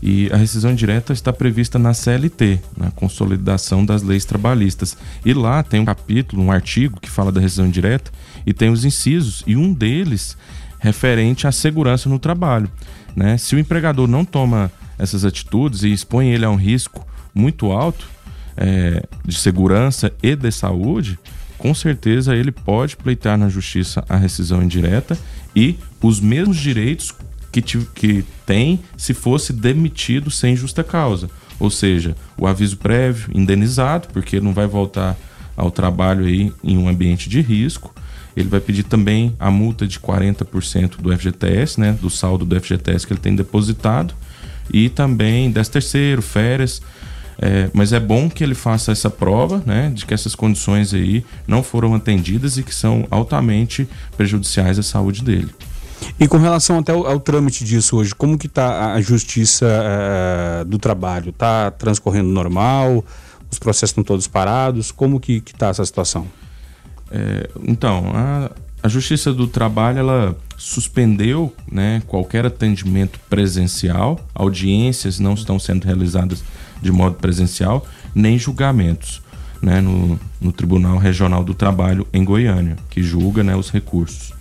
[0.00, 4.96] E a rescisão indireta está prevista na CLT, na Consolidação das Leis Trabalhistas.
[5.24, 8.10] E lá tem um capítulo, um artigo que fala da rescisão indireta
[8.46, 10.36] e tem os incisos, e um deles
[10.78, 12.70] referente à segurança no trabalho.
[13.18, 13.36] Né?
[13.36, 17.04] Se o empregador não toma essas atitudes e expõe ele a um risco
[17.34, 18.08] muito alto
[18.56, 21.18] é, de segurança e de saúde,
[21.58, 25.18] com certeza ele pode pleitear na justiça a rescisão indireta
[25.54, 27.12] e os mesmos direitos
[27.50, 31.28] que, que tem se fosse demitido sem justa causa.
[31.58, 35.16] Ou seja, o aviso prévio, indenizado, porque não vai voltar
[35.56, 37.92] ao trabalho aí em um ambiente de risco,
[38.38, 43.06] ele vai pedir também a multa de 40% do FGTS, né, do saldo do FGTS
[43.06, 44.14] que ele tem depositado,
[44.72, 46.80] e também 10 terceiro, férias.
[47.40, 51.24] É, mas é bom que ele faça essa prova, né, de que essas condições aí
[51.46, 55.52] não foram atendidas e que são altamente prejudiciais à saúde dele.
[56.18, 60.64] E com relação até ao, ao trâmite disso hoje, como que está a justiça uh,
[60.64, 61.30] do trabalho?
[61.30, 63.04] Está transcorrendo normal?
[63.50, 64.92] Os processos estão todos parados?
[64.92, 66.26] Como que está essa situação?
[67.10, 68.50] É, então, a,
[68.82, 76.42] a Justiça do Trabalho ela suspendeu né, qualquer atendimento presencial, audiências não estão sendo realizadas
[76.80, 79.22] de modo presencial, nem julgamentos.
[79.60, 84.32] né, no, no Tribunal Regional do Trabalho em Goiânia, que julga né, os recursos.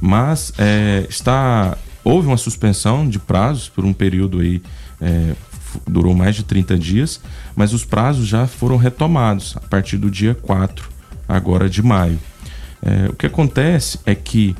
[0.00, 4.62] Mas é, está houve uma suspensão de prazos por um período aí
[5.00, 5.34] é,
[5.86, 7.20] durou mais de 30 dias,
[7.54, 10.88] mas os prazos já foram retomados a partir do dia 4,
[11.28, 12.18] agora de maio.
[12.82, 14.54] É, o que acontece é que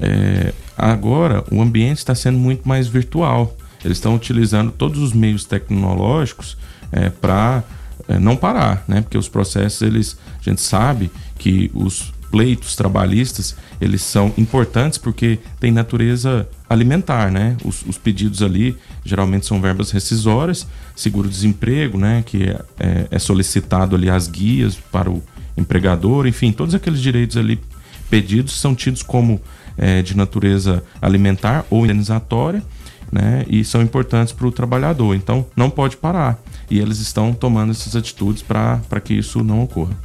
[0.00, 3.56] é, agora o ambiente está sendo muito mais virtual.
[3.84, 6.56] Eles estão utilizando todos os meios tecnológicos
[6.92, 7.62] é, para
[8.08, 9.00] é, não parar, né?
[9.00, 15.38] Porque os processos, eles, a gente sabe que os pleitos trabalhistas, eles são importantes porque
[15.58, 17.56] tem natureza alimentar, né?
[17.64, 22.22] Os, os pedidos ali geralmente são verbas rescisórias, seguro-desemprego, né?
[22.24, 25.22] Que é, é, é, solicitado ali as guias para o
[25.60, 27.60] empregador, enfim, todos aqueles direitos ali
[28.08, 29.40] pedidos são tidos como
[29.78, 32.62] é, de natureza alimentar ou indenizatória,
[33.10, 33.44] né?
[33.48, 35.14] E são importantes para o trabalhador.
[35.14, 36.38] Então, não pode parar.
[36.70, 39.96] E eles estão tomando essas atitudes para que isso não ocorra.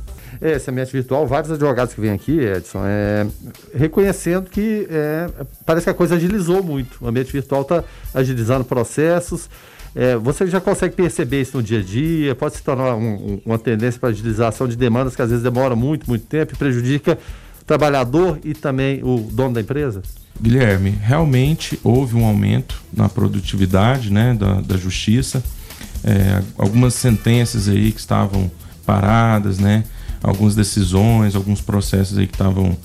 [0.41, 3.25] É, esse ambiente virtual, vários advogados que vêm aqui, Edson, é,
[3.73, 5.29] reconhecendo que é,
[5.65, 6.97] parece que a coisa agilizou muito.
[7.01, 7.83] O ambiente virtual está
[8.13, 9.49] agilizando processos.
[9.95, 12.35] É, você já consegue perceber isso no dia a dia?
[12.35, 15.75] Pode se tornar um, um, uma tendência para agilização de demandas que às vezes demora
[15.75, 17.17] muito, muito tempo e prejudica
[17.61, 20.03] o trabalhador e também o dono da empresa?
[20.39, 25.41] Guilherme, realmente houve um aumento na produtividade né, da, da justiça.
[26.03, 28.51] É, algumas sentenças aí que estavam
[28.85, 29.85] paradas, né?
[30.21, 32.77] algumas decisões, alguns processos aí que estavam,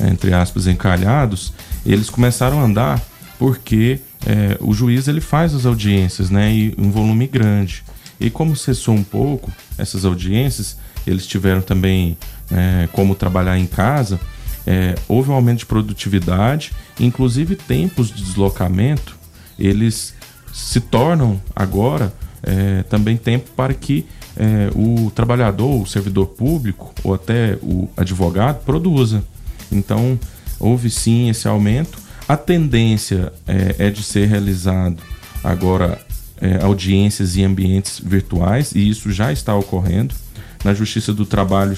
[0.00, 1.52] entre aspas, encalhados,
[1.84, 3.02] eles começaram a andar
[3.38, 7.84] porque é, o juiz ele faz as audiências, né, em um volume grande.
[8.20, 12.16] E como cessou um pouco essas audiências, eles tiveram também
[12.50, 14.20] é, como trabalhar em casa,
[14.66, 19.16] é, houve um aumento de produtividade, inclusive tempos de deslocamento,
[19.58, 20.14] eles
[20.52, 22.12] se tornam agora
[22.42, 24.06] é, também tempo para que
[24.36, 29.24] é, o trabalhador, o servidor público ou até o advogado produza.
[29.70, 30.18] Então,
[30.60, 31.98] houve sim esse aumento.
[32.28, 35.02] A tendência é, é de ser realizado
[35.42, 35.98] agora
[36.40, 40.14] é, audiências em ambientes virtuais, e isso já está ocorrendo.
[40.62, 41.76] Na Justiça do Trabalho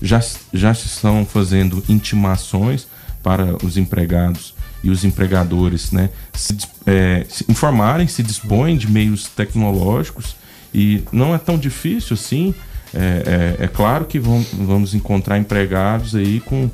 [0.00, 0.20] já,
[0.52, 2.88] já estão fazendo intimações
[3.22, 9.28] para os empregados e os empregadores né, se, é, se informarem, se dispõem de meios
[9.28, 10.34] tecnológicos
[10.74, 12.52] e não é tão difícil assim.
[12.92, 16.68] É, é, é claro que vamos, vamos encontrar empregados aí com,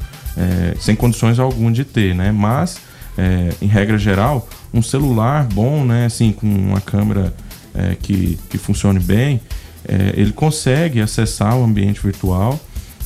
[0.81, 2.33] sem condições alguma de ter, né?
[2.33, 2.79] Mas,
[3.19, 6.07] é, em regra geral, um celular bom, né?
[6.07, 7.35] Assim, com uma câmera
[7.75, 9.41] é, que, que funcione bem,
[9.87, 12.59] é, ele consegue acessar o ambiente virtual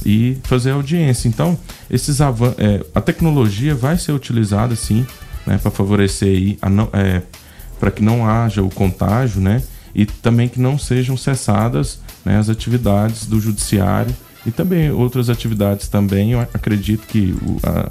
[0.05, 1.29] e fazer audiência.
[1.29, 1.59] Então,
[1.91, 5.07] esses a tecnologia vai ser utilizada sim,
[5.47, 6.59] né, para favorecer aí
[7.81, 9.63] para que não haja o contágio, né?
[9.95, 15.89] e também que não sejam cessadas né, as atividades do judiciário e também outras atividades
[15.89, 16.33] também.
[16.33, 17.91] Eu acredito que o, a,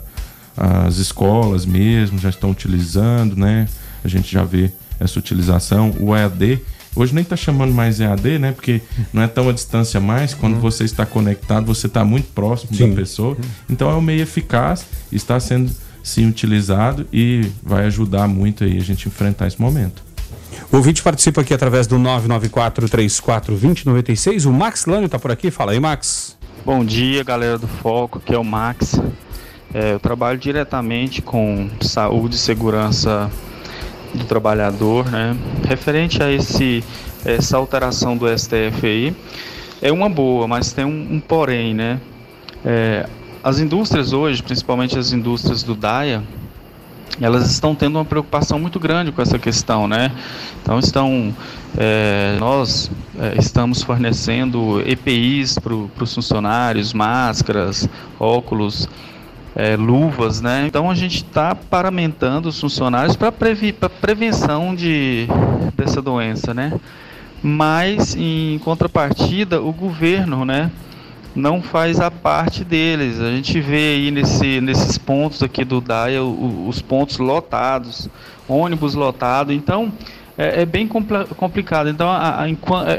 [0.55, 3.67] as escolas mesmo já estão utilizando, né?
[4.03, 5.95] A gente já vê essa utilização.
[5.99, 6.59] O EAD,
[6.95, 8.51] hoje nem está chamando mais EAD, né?
[8.51, 8.81] Porque
[9.11, 10.33] não é tão a distância mais.
[10.33, 10.59] Quando uhum.
[10.59, 12.89] você está conectado, você está muito próximo Sim.
[12.89, 13.37] da pessoa.
[13.69, 15.71] Então é um meio eficaz, está sendo
[16.03, 20.01] sim utilizado e vai ajudar muito aí a gente enfrentar esse momento.
[20.71, 24.45] O ouvinte participa aqui através do 994-34-2096.
[24.45, 25.51] O Max Lânio está por aqui.
[25.51, 26.37] Fala aí, Max.
[26.65, 28.19] Bom dia, galera do Foco.
[28.19, 28.99] Aqui é o Max.
[29.73, 33.31] É, eu trabalho diretamente com saúde e segurança
[34.13, 35.35] do trabalhador, né?
[35.65, 36.83] Referente a esse,
[37.23, 39.15] essa alteração do STF aí,
[39.81, 42.01] é uma boa, mas tem um, um porém, né?
[42.65, 43.07] É,
[43.41, 46.21] as indústrias hoje, principalmente as indústrias do DAIA,
[47.19, 50.11] elas estão tendo uma preocupação muito grande com essa questão, né?
[50.61, 51.33] Então estão,
[51.77, 57.87] é, nós é, estamos fornecendo EPIs para os funcionários, máscaras,
[58.19, 58.87] óculos,
[59.55, 60.65] é, luvas, né?
[60.67, 65.27] Então a gente está paramentando os funcionários para previ prevenção de,
[65.75, 66.73] dessa doença, né?
[67.43, 70.71] Mas em contrapartida o governo, né?
[71.35, 73.19] não faz a parte deles.
[73.19, 78.09] A gente vê aí nesse, nesses pontos aqui do DAIA os pontos lotados,
[78.47, 79.53] ônibus lotado.
[79.53, 79.91] Então
[80.37, 81.89] é, é bem compl complicado.
[81.89, 82.49] Então a, a,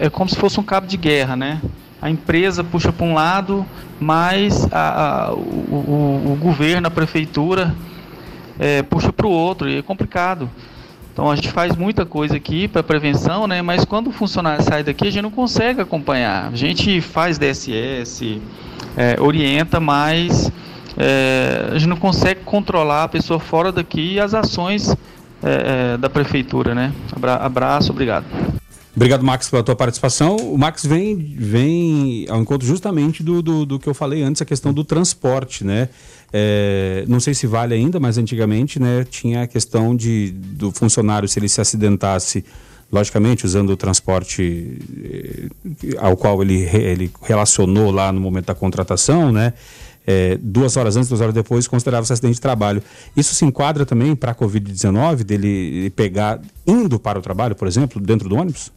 [0.00, 1.60] é como se fosse um cabo de guerra, né?
[2.02, 3.64] A empresa puxa para um lado,
[4.00, 7.72] mas a, o, o, o, governo, a prefeitura
[8.58, 10.50] é, puxa para o outro e é complicado.
[11.12, 13.62] Então a gente faz muita coisa aqui para prevenção, né?
[13.62, 16.50] Mas quando o funcionário sai daqui, a gente não consegue acompanhar.
[16.52, 18.42] A gente faz DSS,
[18.96, 20.50] é, orienta, mas
[20.96, 24.90] é, a gente não consegue controlar a pessoa fora daqui e as ações
[25.42, 26.92] é, é da prefeitura, né?
[27.14, 28.24] Abra abraço, obrigado.
[28.94, 30.36] Obrigado, Max, pela tua participação.
[30.36, 34.44] O Max vem, vem ao encontro justamente do, do, do que eu falei antes, a
[34.44, 35.88] questão do transporte, né?
[36.30, 41.26] É, não sei se vale ainda, mas antigamente né, tinha a questão de, do funcionário,
[41.26, 42.44] se ele se acidentasse,
[42.90, 45.48] logicamente, usando o transporte eh,
[45.98, 49.54] ao qual ele, ele relacionou lá no momento da contratação, né?
[50.06, 52.82] É, duas horas antes, duas horas depois, considerava-se acidente de trabalho.
[53.16, 58.00] Isso se enquadra também para a Covid-19, dele pegar indo para o trabalho, por exemplo,
[58.00, 58.70] dentro do ônibus?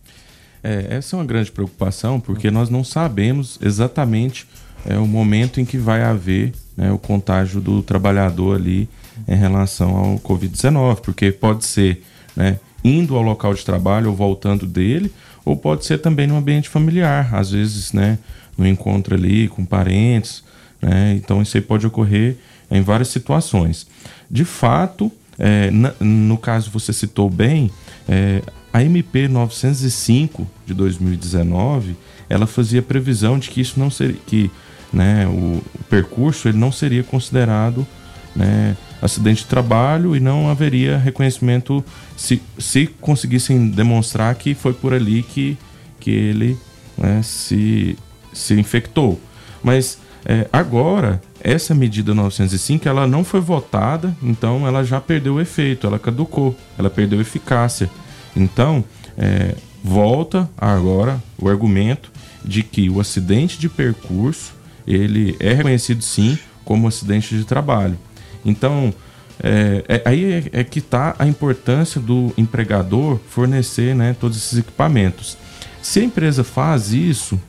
[0.66, 4.47] É, essa é uma grande preocupação, porque nós não sabemos exatamente
[4.84, 8.89] é, o momento em que vai haver né, o contágio do trabalhador ali
[9.28, 12.03] em relação ao Covid-19, porque pode ser
[12.36, 15.13] né, indo ao local de trabalho ou voltando dele,
[15.45, 18.18] ou pode ser também no ambiente familiar, às vezes né,
[18.57, 20.43] no encontro ali com parentes.
[20.82, 22.38] Né, então isso aí pode ocorrer
[22.72, 23.86] em várias situações.
[24.32, 27.70] De fato, é, no caso você citou bem,
[28.09, 28.41] é,
[28.76, 31.95] a MP 905 de 2019,
[32.28, 34.51] ela fazia previsão de que isso não seria que
[34.91, 37.88] né, o, o percurso ele não seria considerado
[38.36, 41.82] né, acidente de trabalho e não haveria reconhecimento
[42.17, 45.57] se, se conseguissem demonstrar que foi por ali que,
[45.97, 46.57] que ele
[46.97, 47.97] né, se,
[48.34, 49.17] se infectou.
[49.63, 55.39] Mas é, agora, essa medida 905 ela não foi votada, então ela já perdeu o
[55.39, 57.89] efeito, ela caducou, ela perdeu eficácia.
[58.36, 58.84] Então,
[59.18, 62.12] é, volta agora o argumento
[62.44, 64.54] de que o acidente de percurso
[64.88, 67.98] ele é reconhecido sim como acidente de trabalho.
[68.44, 68.94] Então,
[69.42, 74.60] é, é, aí é, é que está a importância do empregador fornecer né, todos esses
[74.60, 75.38] equipamentos.
[75.82, 77.40] Se a empresa faz isso,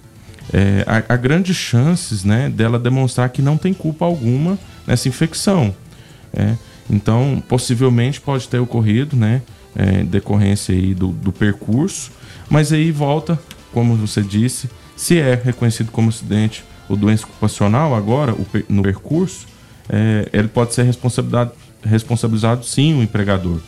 [0.53, 5.75] é, há, há, grandes chances né, dela demonstrar que não tem culpa alguma nessa infecção.
[6.33, 6.55] É.
[6.89, 9.43] Então, possivelmente pode ter ocorrido, né,
[9.77, 12.11] é, decorrência aí do, do percurso,
[12.49, 13.39] mas aí volta,
[13.73, 19.47] como você disse, se é reconhecido como acidente ou doença ocupacional agora o, no percurso,
[19.89, 20.85] é, ele pode ser
[21.85, 23.61] responsabilizado, sim o empregador.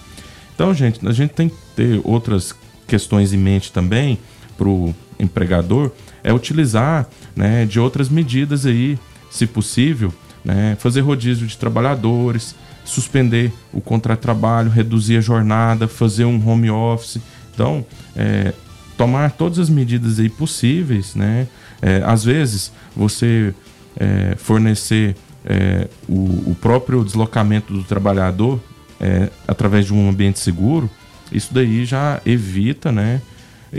[0.55, 2.55] Então, gente, a gente tem que ter outras
[2.87, 4.19] questões em mente também
[4.57, 5.93] para o empregador,
[6.25, 7.07] é utilizar
[7.37, 8.99] né, de outras medidas aí,
[9.31, 10.13] se possível,
[10.45, 12.55] né, fazer rodízio de trabalhadores,
[12.89, 17.19] suspender o contrato-trabalho, reduzir a jornada, fazer um home office.
[17.53, 17.85] Então,
[18.17, 18.55] é,
[18.97, 21.47] tomar todas as medidas aí possíveis, né?
[21.83, 23.55] É, às vezes, você
[23.95, 25.15] é, fornecer
[25.45, 28.59] é, o, o, próprio deslocamento do trabalhador
[28.99, 30.89] é, através de um ambiente seguro,
[31.31, 33.21] isso daí já evita, né?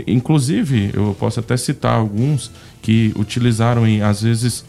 [0.06, 2.50] Inclusive, eu posso até citar alguns
[2.80, 4.64] que utilizaram, e às vezes,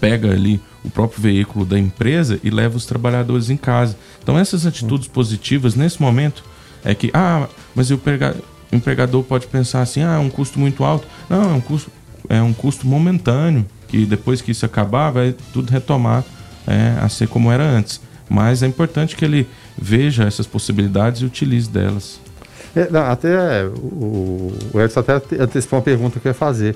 [0.00, 3.96] pega ali o próprio veículo da empresa e leva os trabalhadores em casa.
[4.22, 6.44] Então essas atitudes positivas nesse momento
[6.84, 8.00] é que, ah, mas o
[8.72, 11.06] empregador pode pensar assim, ah, é um custo muito alto.
[11.28, 11.90] Não, é um custo,
[12.28, 16.24] é um custo momentâneo, que depois que isso acabar, vai tudo retomar
[16.66, 18.00] é, a ser como era antes.
[18.28, 19.46] Mas é importante que ele
[19.78, 22.18] veja essas possibilidades e utilize delas.
[22.74, 26.74] É, não, até o, o Edson até antecipou uma pergunta que eu ia fazer.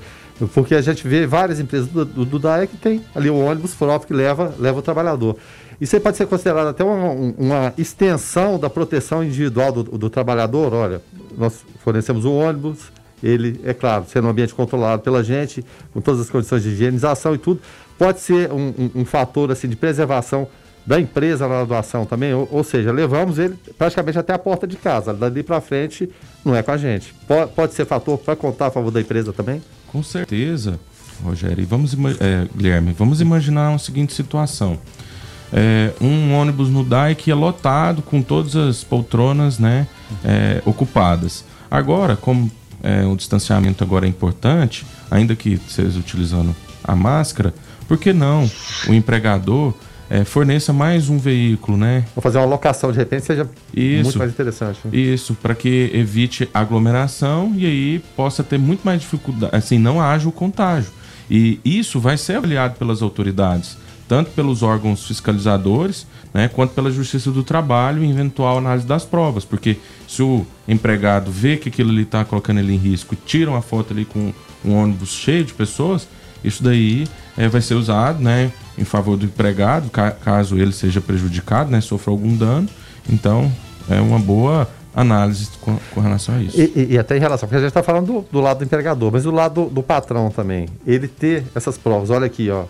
[0.52, 4.08] Porque a gente vê várias empresas do, do, DAE que tem ali o ônibus próprio
[4.08, 5.36] que leva, leva o trabalhador.
[5.80, 10.74] Isso aí pode ser considerado até uma, uma extensão da proteção individual do, do, trabalhador.
[10.74, 11.00] Olha,
[11.36, 16.20] nós fornecemos o ônibus, ele, é claro, sendo um ambiente controlado pela gente, com todas
[16.20, 17.60] as condições de higienização e tudo,
[17.98, 20.48] pode ser um, um, um fator assim, de preservação
[20.86, 24.76] da empresa na doação também, ou, ou, seja, levamos ele praticamente até a porta de
[24.76, 25.12] casa.
[25.12, 26.08] Dali para frente
[26.44, 27.12] não é com a gente.
[27.26, 29.60] Pode, pode ser fator para contar a favor da empresa também?
[29.88, 30.78] Com certeza,
[31.24, 31.60] Rogério.
[31.60, 34.78] E vamos, é, Guilherme, vamos imaginar uma seguinte situação.
[35.52, 39.88] É, um ônibus no DAI que é lotado com todas as poltronas né,
[40.24, 41.44] é, ocupadas.
[41.68, 42.50] Agora, como
[42.82, 47.52] é, o distanciamento agora é importante, ainda que seja utilizando a máscara,
[47.88, 48.48] por que não
[48.88, 49.74] o empregador
[50.08, 52.04] é, forneça mais um veículo, né?
[52.14, 54.80] Vou fazer uma locação de repente seja isso, muito mais interessante.
[54.84, 54.96] Né?
[54.96, 60.28] Isso, para que evite aglomeração e aí possa ter muito mais dificuldade, assim, não haja
[60.28, 60.90] o contágio.
[61.30, 63.76] E isso vai ser avaliado pelas autoridades,
[64.08, 69.44] tanto pelos órgãos fiscalizadores, né, quanto pela Justiça do Trabalho em eventual análise das provas,
[69.44, 69.76] porque
[70.06, 73.62] se o empregado vê que aquilo ali está colocando ele em risco e tira uma
[73.62, 74.32] foto ali com
[74.64, 76.06] um ônibus cheio de pessoas,
[76.44, 81.00] isso daí é, vai ser usado, né, em favor do empregado, ca caso ele seja
[81.00, 82.68] prejudicado, né, sofra algum dano.
[83.08, 83.50] Então,
[83.88, 86.58] é uma boa análise com, com relação a isso.
[86.58, 88.64] E, e, e, até em relação, porque a gente está falando do, do, lado do
[88.64, 90.68] empregador, mas do lado do, do, patrão também.
[90.86, 92.64] Ele ter essas provas, olha aqui, ó.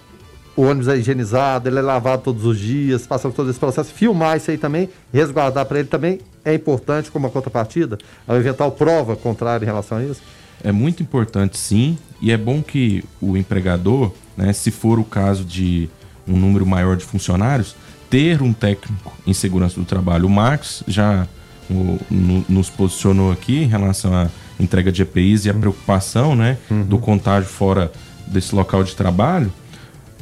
[0.56, 4.38] O ônibus é higienizado, ele é lavado todos os dias, passando todo esse processo, filmar
[4.38, 7.98] isso aí também, resguardar para ele também, é importante como a contrapartida?
[8.26, 10.22] A eventual prova contrária em relação a isso?
[10.64, 15.44] É muito importante, sim, e é bom que o empregador, né, se for o caso
[15.44, 15.90] de
[16.26, 17.76] um número maior de funcionários,
[18.10, 20.26] ter um técnico em segurança do trabalho.
[20.26, 21.26] O Marcos já
[21.70, 26.56] o, no, nos posicionou aqui em relação à entrega de EPIs e a preocupação né,
[26.70, 26.82] uhum.
[26.84, 27.92] do contágio fora
[28.26, 29.52] desse local de trabalho.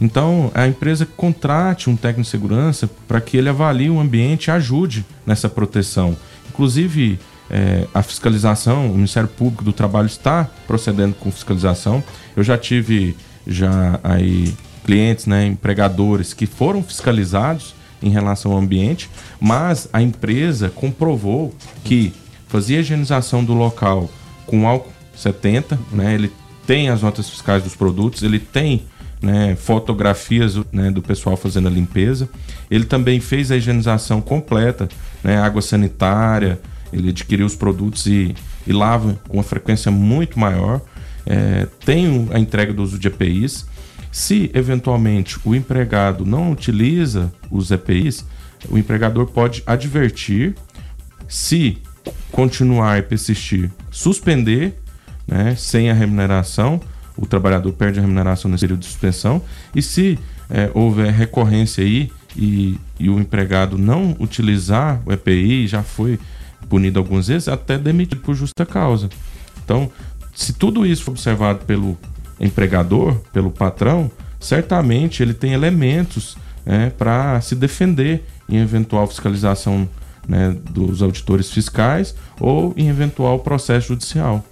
[0.00, 4.50] Então, a empresa contrate um técnico de segurança para que ele avalie o ambiente e
[4.50, 6.16] ajude nessa proteção.
[6.48, 12.02] Inclusive, é, a fiscalização, o Ministério Público do Trabalho está procedendo com fiscalização.
[12.36, 14.54] Eu já tive já aí
[14.84, 19.08] clientes, né, empregadores que foram fiscalizados em relação ao ambiente,
[19.40, 22.12] mas a empresa comprovou que
[22.48, 24.10] fazia higienização do local
[24.46, 26.30] com álcool 70, né, ele
[26.66, 28.84] tem as notas fiscais dos produtos, ele tem
[29.24, 32.28] né, fotografias né, do pessoal fazendo a limpeza.
[32.70, 34.88] Ele também fez a higienização completa,
[35.22, 36.60] né, água sanitária,
[36.92, 38.34] ele adquiriu os produtos e,
[38.66, 40.80] e lava com uma frequência muito maior.
[41.26, 43.66] É, tem a entrega do uso de EPIs.
[44.14, 48.24] Se eventualmente o empregado não utiliza os EPIs,
[48.70, 50.54] o empregador pode advertir.
[51.26, 51.78] Se
[52.30, 54.80] continuar e persistir, suspender,
[55.26, 56.80] né, sem a remuneração,
[57.16, 59.42] o trabalhador perde a remuneração nesse período de suspensão.
[59.74, 60.16] E se
[60.48, 66.20] é, houver recorrência aí e, e, o empregado não utilizar o EPI, já foi
[66.68, 69.08] punido algumas vezes, até demitido por justa causa.
[69.64, 69.90] Então,
[70.32, 71.98] se tudo isso for observado pelo
[72.40, 74.10] empregador, pelo patrão,
[74.40, 79.88] certamente ele tem elementos né, para se defender em eventual fiscalização
[80.28, 84.44] né, dos auditores fiscais ou em eventual processo judicial.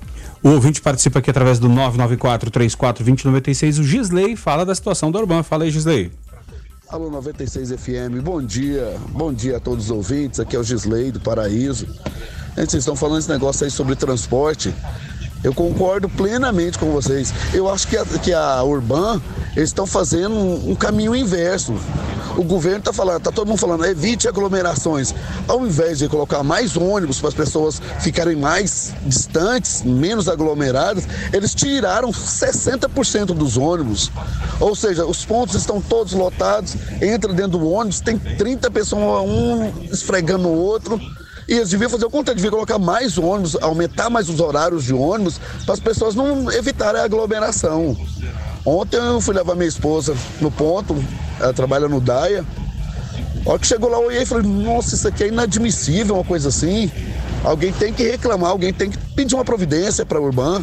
[0.43, 3.78] O ouvinte participa aqui através do 994-34-2096.
[3.78, 5.45] O Gisley fala da situação do Urbano.
[5.45, 6.11] Fala aí, Gisley.
[6.89, 10.41] Alô 96 FM, bom dia, bom dia a todos os ouvintes.
[10.41, 11.87] Aqui é o Gisley do Paraíso.
[12.57, 14.74] Gente, vocês estão falando esse negócio aí sobre transporte.
[15.43, 17.32] Eu concordo plenamente com vocês.
[17.53, 19.20] Eu acho que a, que a Urban,
[19.57, 21.74] estão fazendo um, um, caminho inverso.
[22.36, 25.14] O governo está falando, está todo mundo falando, evite aglomerações.
[25.47, 31.55] Ao invés de colocar mais ônibus para as pessoas ficarem mais distantes, menos aglomeradas, eles
[31.55, 34.11] tiraram 60% dos ônibus.
[34.61, 39.70] Ou seja, os pontos estão todos lotados, entra dentro do ônibus, tem 30 pessoas, um
[39.90, 40.99] esfregando o outro
[41.49, 44.95] e eles deviam fazer o contrário, deviam colocar mais ônibus, aumentar mais os horários de
[44.95, 47.97] ônibus, para as pessoas não evitarem a aglomeração.
[48.64, 50.97] Ontem eu fui levar minha esposa no ponto,
[51.40, 52.45] ela trabalha no DAIA.
[53.45, 56.24] A hora que chegou lá, eu olhei e falei, nossa, isso aqui é inadmissível, uma
[56.24, 56.90] coisa assim.
[57.43, 60.62] Alguém tem que reclamar, alguém tem que pedir uma providência para a Urban.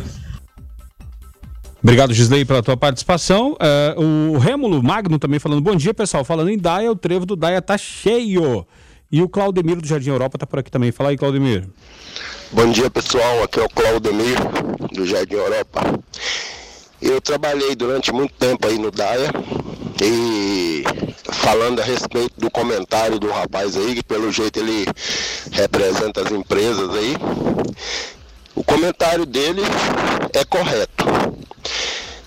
[1.83, 3.57] Obrigado, Gisley, pela tua participação.
[3.97, 6.23] Uh, o Rêmulo Magno também falando, bom dia, pessoal.
[6.23, 8.65] Falando em Daia, o trevo do Daia tá cheio.
[9.11, 10.91] E o Claudemiro do Jardim Europa está por aqui também.
[10.91, 11.73] Fala aí, Claudemiro.
[12.51, 13.43] Bom dia, pessoal.
[13.43, 14.43] Aqui é o Claudemiro
[14.93, 15.81] do Jardim Europa.
[17.01, 19.31] Eu trabalhei durante muito tempo aí no DAIA
[20.03, 20.83] e
[21.23, 24.85] falando a respeito do comentário do rapaz aí, que pelo jeito ele
[25.53, 27.15] representa as empresas aí.
[28.53, 29.63] O comentário dele
[30.33, 31.05] é correto.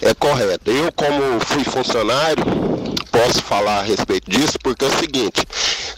[0.01, 0.69] É correto.
[0.69, 2.43] Eu, como fui funcionário,
[3.13, 5.47] posso falar a respeito disso, porque é o seguinte,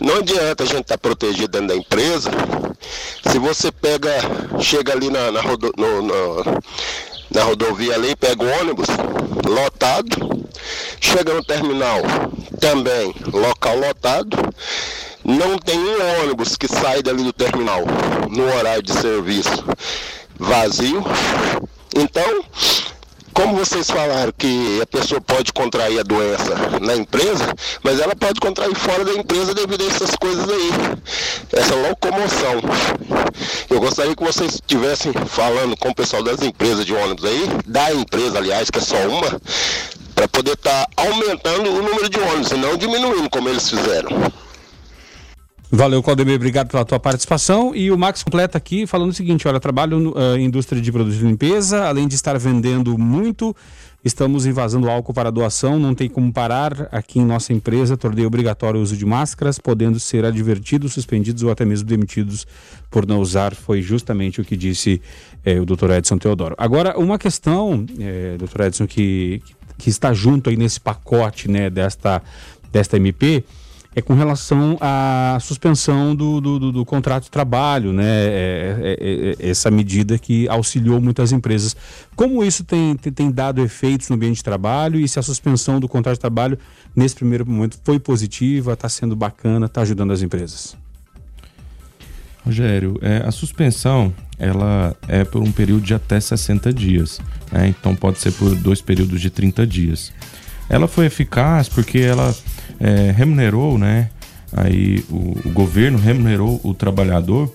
[0.01, 2.31] não adianta a gente estar tá protegido dentro da empresa,
[3.31, 4.11] se você pega,
[4.61, 6.45] chega ali na, na, rodo, no, no,
[7.31, 8.89] na rodovia ali, pega o ônibus
[9.47, 10.47] lotado,
[11.01, 12.03] chega no terminal
[12.61, 14.37] também, local lotado,
[15.25, 17.85] não tem um ônibus que sai dali do terminal
[18.29, 19.65] no horário de serviço
[20.39, 21.03] vazio.
[21.97, 22.45] Então,
[23.35, 28.41] como vocês falaram que a pessoa pode contrair a doença na empresa, mas ela pode
[28.41, 30.71] contrair fora da empresa devido a essas coisas aí,
[31.53, 32.63] essa locomoção.
[33.69, 37.93] Eu gostaria que vocês estivessem falando com o pessoal das empresas de ônibus aí, da
[37.93, 39.41] empresa, aliás, que é só uma,
[40.15, 44.11] para poder estar tá aumentando o número de ônibus e não diminuindo como eles fizeram.
[45.71, 47.75] Valeu, Claudemir, obrigado pela tua participação.
[47.75, 51.19] E o Max completa aqui falando o seguinte: olha, trabalho na uh, indústria de produtos
[51.19, 53.57] de limpeza, além de estar vendendo muito,
[54.05, 56.89] estamos invasando álcool para doação, não tem como parar.
[56.93, 61.51] Aqui em nossa empresa, tornei obrigatório o uso de máscaras, podendo ser advertidos, suspendidos ou
[61.51, 62.47] até mesmo demitidos
[62.91, 63.55] por não usar.
[63.55, 65.01] Foi justamente o que disse
[65.45, 66.55] eh, o doutor Edson Teodoro.
[66.59, 69.43] Agora, uma questão, eh, doutor Edson, que,
[69.79, 72.23] que está junto aí nesse pacote né, desta,
[72.71, 73.43] desta MP
[73.97, 78.05] é com relação à suspensão do, do, do, do contrato de trabalho, né?
[78.05, 81.77] É, é, é, é essa medida que auxiliou muitas empresas.
[82.17, 85.89] Como isso tem, tem dado efeitos no ambiente de trabalho e se a suspensão do
[85.89, 86.59] contrato de trabalho,
[86.95, 90.77] nesse primeiro momento, foi positiva, está sendo bacana, está ajudando as empresas?
[92.45, 97.69] Rogério, é, a suspensão ela é por um período de até 60 dias, né?
[97.69, 100.13] então pode ser por dois períodos de 30 dias.
[100.69, 102.35] Ela foi eficaz porque ela
[102.81, 104.11] é, remunerou, né?
[104.53, 107.55] Aí o, o, governo remunerou o trabalhador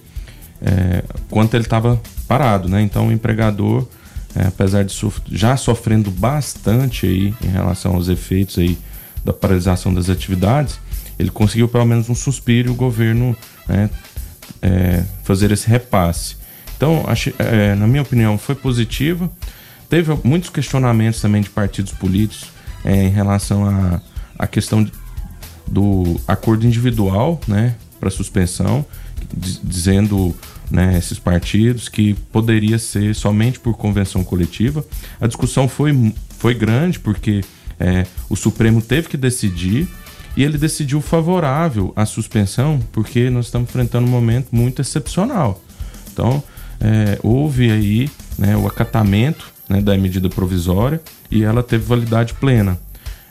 [0.62, 2.82] é, quanto ele estava parado, né?
[2.82, 3.88] Então o empregador,
[4.36, 8.78] é, apesar de sof já sofrendo bastante aí em relação aos efeitos aí
[9.24, 10.80] da paralisação das atividades,
[11.18, 13.36] ele conseguiu pelo menos um suspiro e o governo
[13.68, 13.90] né,
[14.62, 16.38] é, fazer esse repasse.
[16.76, 19.30] Então, achei, é, na minha opinião, foi positiva.
[19.90, 22.48] Teve muitos questionamentos também de partidos políticos
[22.86, 24.02] é, em relação
[24.38, 24.94] à questão de,
[25.72, 28.86] do acordo individual né, para suspensão,
[29.64, 30.36] dizendo
[30.70, 34.84] né, esses partidos que poderia ser somente por convenção coletiva.
[35.20, 37.42] A discussão foi, foi grande porque
[37.80, 39.88] é, o Supremo teve que decidir
[40.36, 45.62] e ele decidiu favorável à suspensão, porque nós estamos enfrentando um momento muito excepcional.
[46.12, 46.44] Então,
[46.80, 52.80] é, houve aí né, o acatamento né, da medida provisória e ela teve validade plena.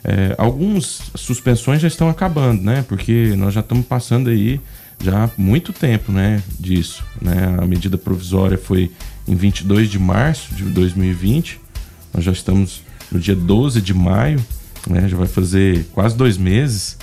[0.04, 2.84] É, algumas suspensões já estão acabando, né?
[2.88, 4.60] Porque nós já estamos passando aí
[5.02, 6.42] já muito tempo, né?
[6.58, 7.56] Disso, né?
[7.60, 8.90] A medida provisória foi
[9.26, 11.60] em 22 de março de 2020.
[12.14, 14.42] Nós já estamos no dia 12 de maio
[14.88, 15.08] né?
[15.08, 16.96] Já vai fazer quase dois meses,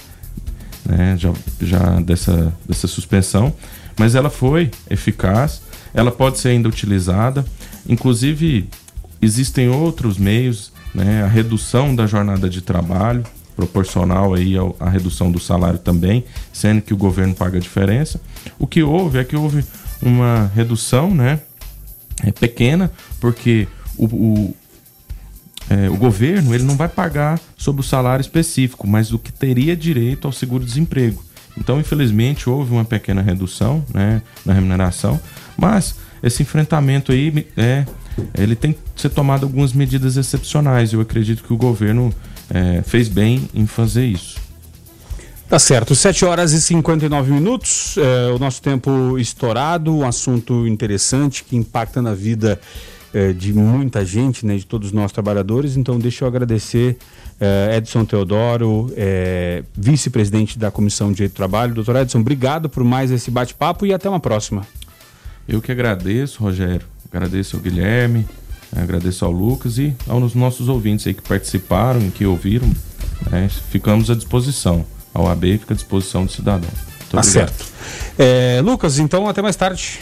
[0.85, 1.15] né?
[1.17, 3.53] Já, já dessa, dessa suspensão,
[3.97, 5.61] mas ela foi eficaz,
[5.93, 7.45] ela pode ser ainda utilizada,
[7.88, 8.67] inclusive
[9.22, 11.23] existem outros meios, né?
[11.23, 13.23] A redução da jornada de trabalho,
[13.55, 18.19] proporcional aí à redução do salário também, sendo que o governo paga a diferença.
[18.57, 19.63] O que houve é que houve
[20.01, 21.39] uma redução, né?
[22.23, 23.67] É pequena, porque
[23.97, 24.55] o, o,
[25.69, 29.76] é, o governo ele não vai pagar sobre o salário específico, mas o que teria
[29.76, 31.23] direito ao seguro-desemprego.
[31.57, 35.19] Então, infelizmente, houve uma pequena redução né, na remuneração,
[35.57, 37.85] mas esse enfrentamento aí é,
[38.38, 40.93] ele tem que ser tomado algumas medidas excepcionais.
[40.93, 42.13] Eu acredito que o governo
[42.49, 44.35] é, fez bem em fazer isso.
[45.47, 51.43] Tá certo, 7 horas e 59 minutos, é, o nosso tempo estourado, um assunto interessante
[51.43, 52.59] que impacta na vida
[53.13, 55.77] é, de muita gente, né, de todos nós trabalhadores.
[55.77, 56.97] Então, deixa eu agradecer
[57.39, 61.76] é, Edson Teodoro, é, vice-presidente da Comissão de Direito do Trabalho.
[61.76, 64.65] Doutor Edson, obrigado por mais esse bate-papo e até uma próxima.
[65.47, 66.88] Eu que agradeço, Rogério.
[67.11, 68.26] Agradeço ao Guilherme,
[68.76, 72.70] agradeço ao Lucas e aos nossos ouvintes aí que participaram e que ouviram.
[73.30, 74.86] Né, ficamos à disposição.
[75.14, 76.70] A OAB fica à disposição do cidadão.
[76.70, 77.66] Muito tá certo.
[78.18, 80.00] É, Lucas, então até mais tarde.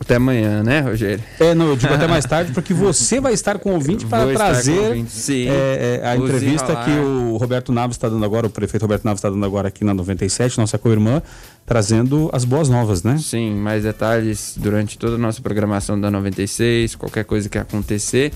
[0.00, 1.22] Até amanhã, né, Rogério?
[1.40, 4.32] É, não, eu digo até mais tarde, porque você vai estar com o ouvinte para
[4.32, 9.04] trazer é, é, a entrevista que o Roberto Naves está dando agora, o prefeito Roberto
[9.04, 11.20] Naves está dando agora aqui na 97, nossa co-irmã,
[11.68, 13.18] trazendo as boas novas, né?
[13.18, 18.32] Sim, mais detalhes durante toda a nossa programação da 96, qualquer coisa que acontecer,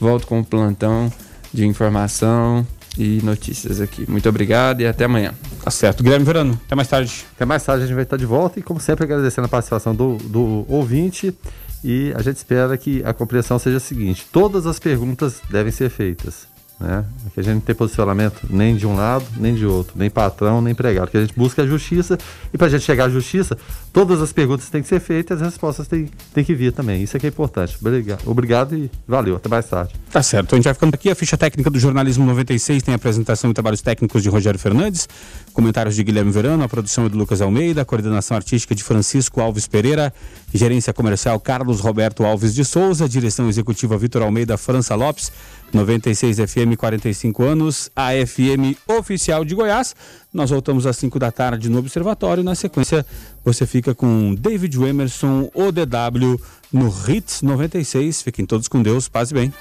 [0.00, 1.12] volto com o plantão
[1.52, 2.66] de informação
[2.96, 4.10] e notícias aqui.
[4.10, 5.34] Muito obrigado e até amanhã.
[5.62, 6.02] Tá certo.
[6.02, 7.26] Guilherme Verano, até mais tarde.
[7.36, 9.94] Até mais tarde a gente vai estar de volta e, como sempre, agradecendo a participação
[9.94, 11.36] do, do ouvinte.
[11.84, 15.90] E a gente espera que a compreensão seja a seguinte: todas as perguntas devem ser
[15.90, 16.49] feitas.
[16.80, 17.04] Né?
[17.34, 20.62] Que a gente não tem posicionamento nem de um lado, nem de outro, nem patrão,
[20.62, 21.10] nem empregado.
[21.10, 22.18] Que a gente busca a justiça
[22.52, 23.56] e para a gente chegar à justiça,
[23.92, 27.02] todas as perguntas têm que ser feitas e as respostas têm, têm que vir também.
[27.02, 27.76] Isso é que é importante.
[27.80, 29.36] Obrigado, obrigado e valeu.
[29.36, 29.94] Até mais tarde.
[30.10, 30.54] Tá certo.
[30.54, 31.10] A gente vai ficando aqui.
[31.10, 35.06] A ficha técnica do Jornalismo 96 tem a apresentação e trabalhos técnicos de Rogério Fernandes,
[35.52, 39.40] comentários de Guilherme Verano, a produção é do Lucas Almeida, a coordenação artística de Francisco
[39.40, 40.12] Alves Pereira,
[40.52, 45.30] gerência comercial Carlos Roberto Alves de Souza, direção executiva Vitor Almeida França Lopes.
[45.72, 49.94] 96 FM, 45 anos, a FM oficial de Goiás.
[50.32, 52.42] Nós voltamos às 5 da tarde no Observatório.
[52.42, 53.04] Na sequência,
[53.44, 56.40] você fica com David Emerson, ODW,
[56.72, 58.22] no Hits 96.
[58.22, 59.54] Fiquem todos com Deus, paz e bem.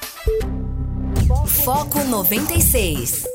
[1.45, 3.29] Foco 96.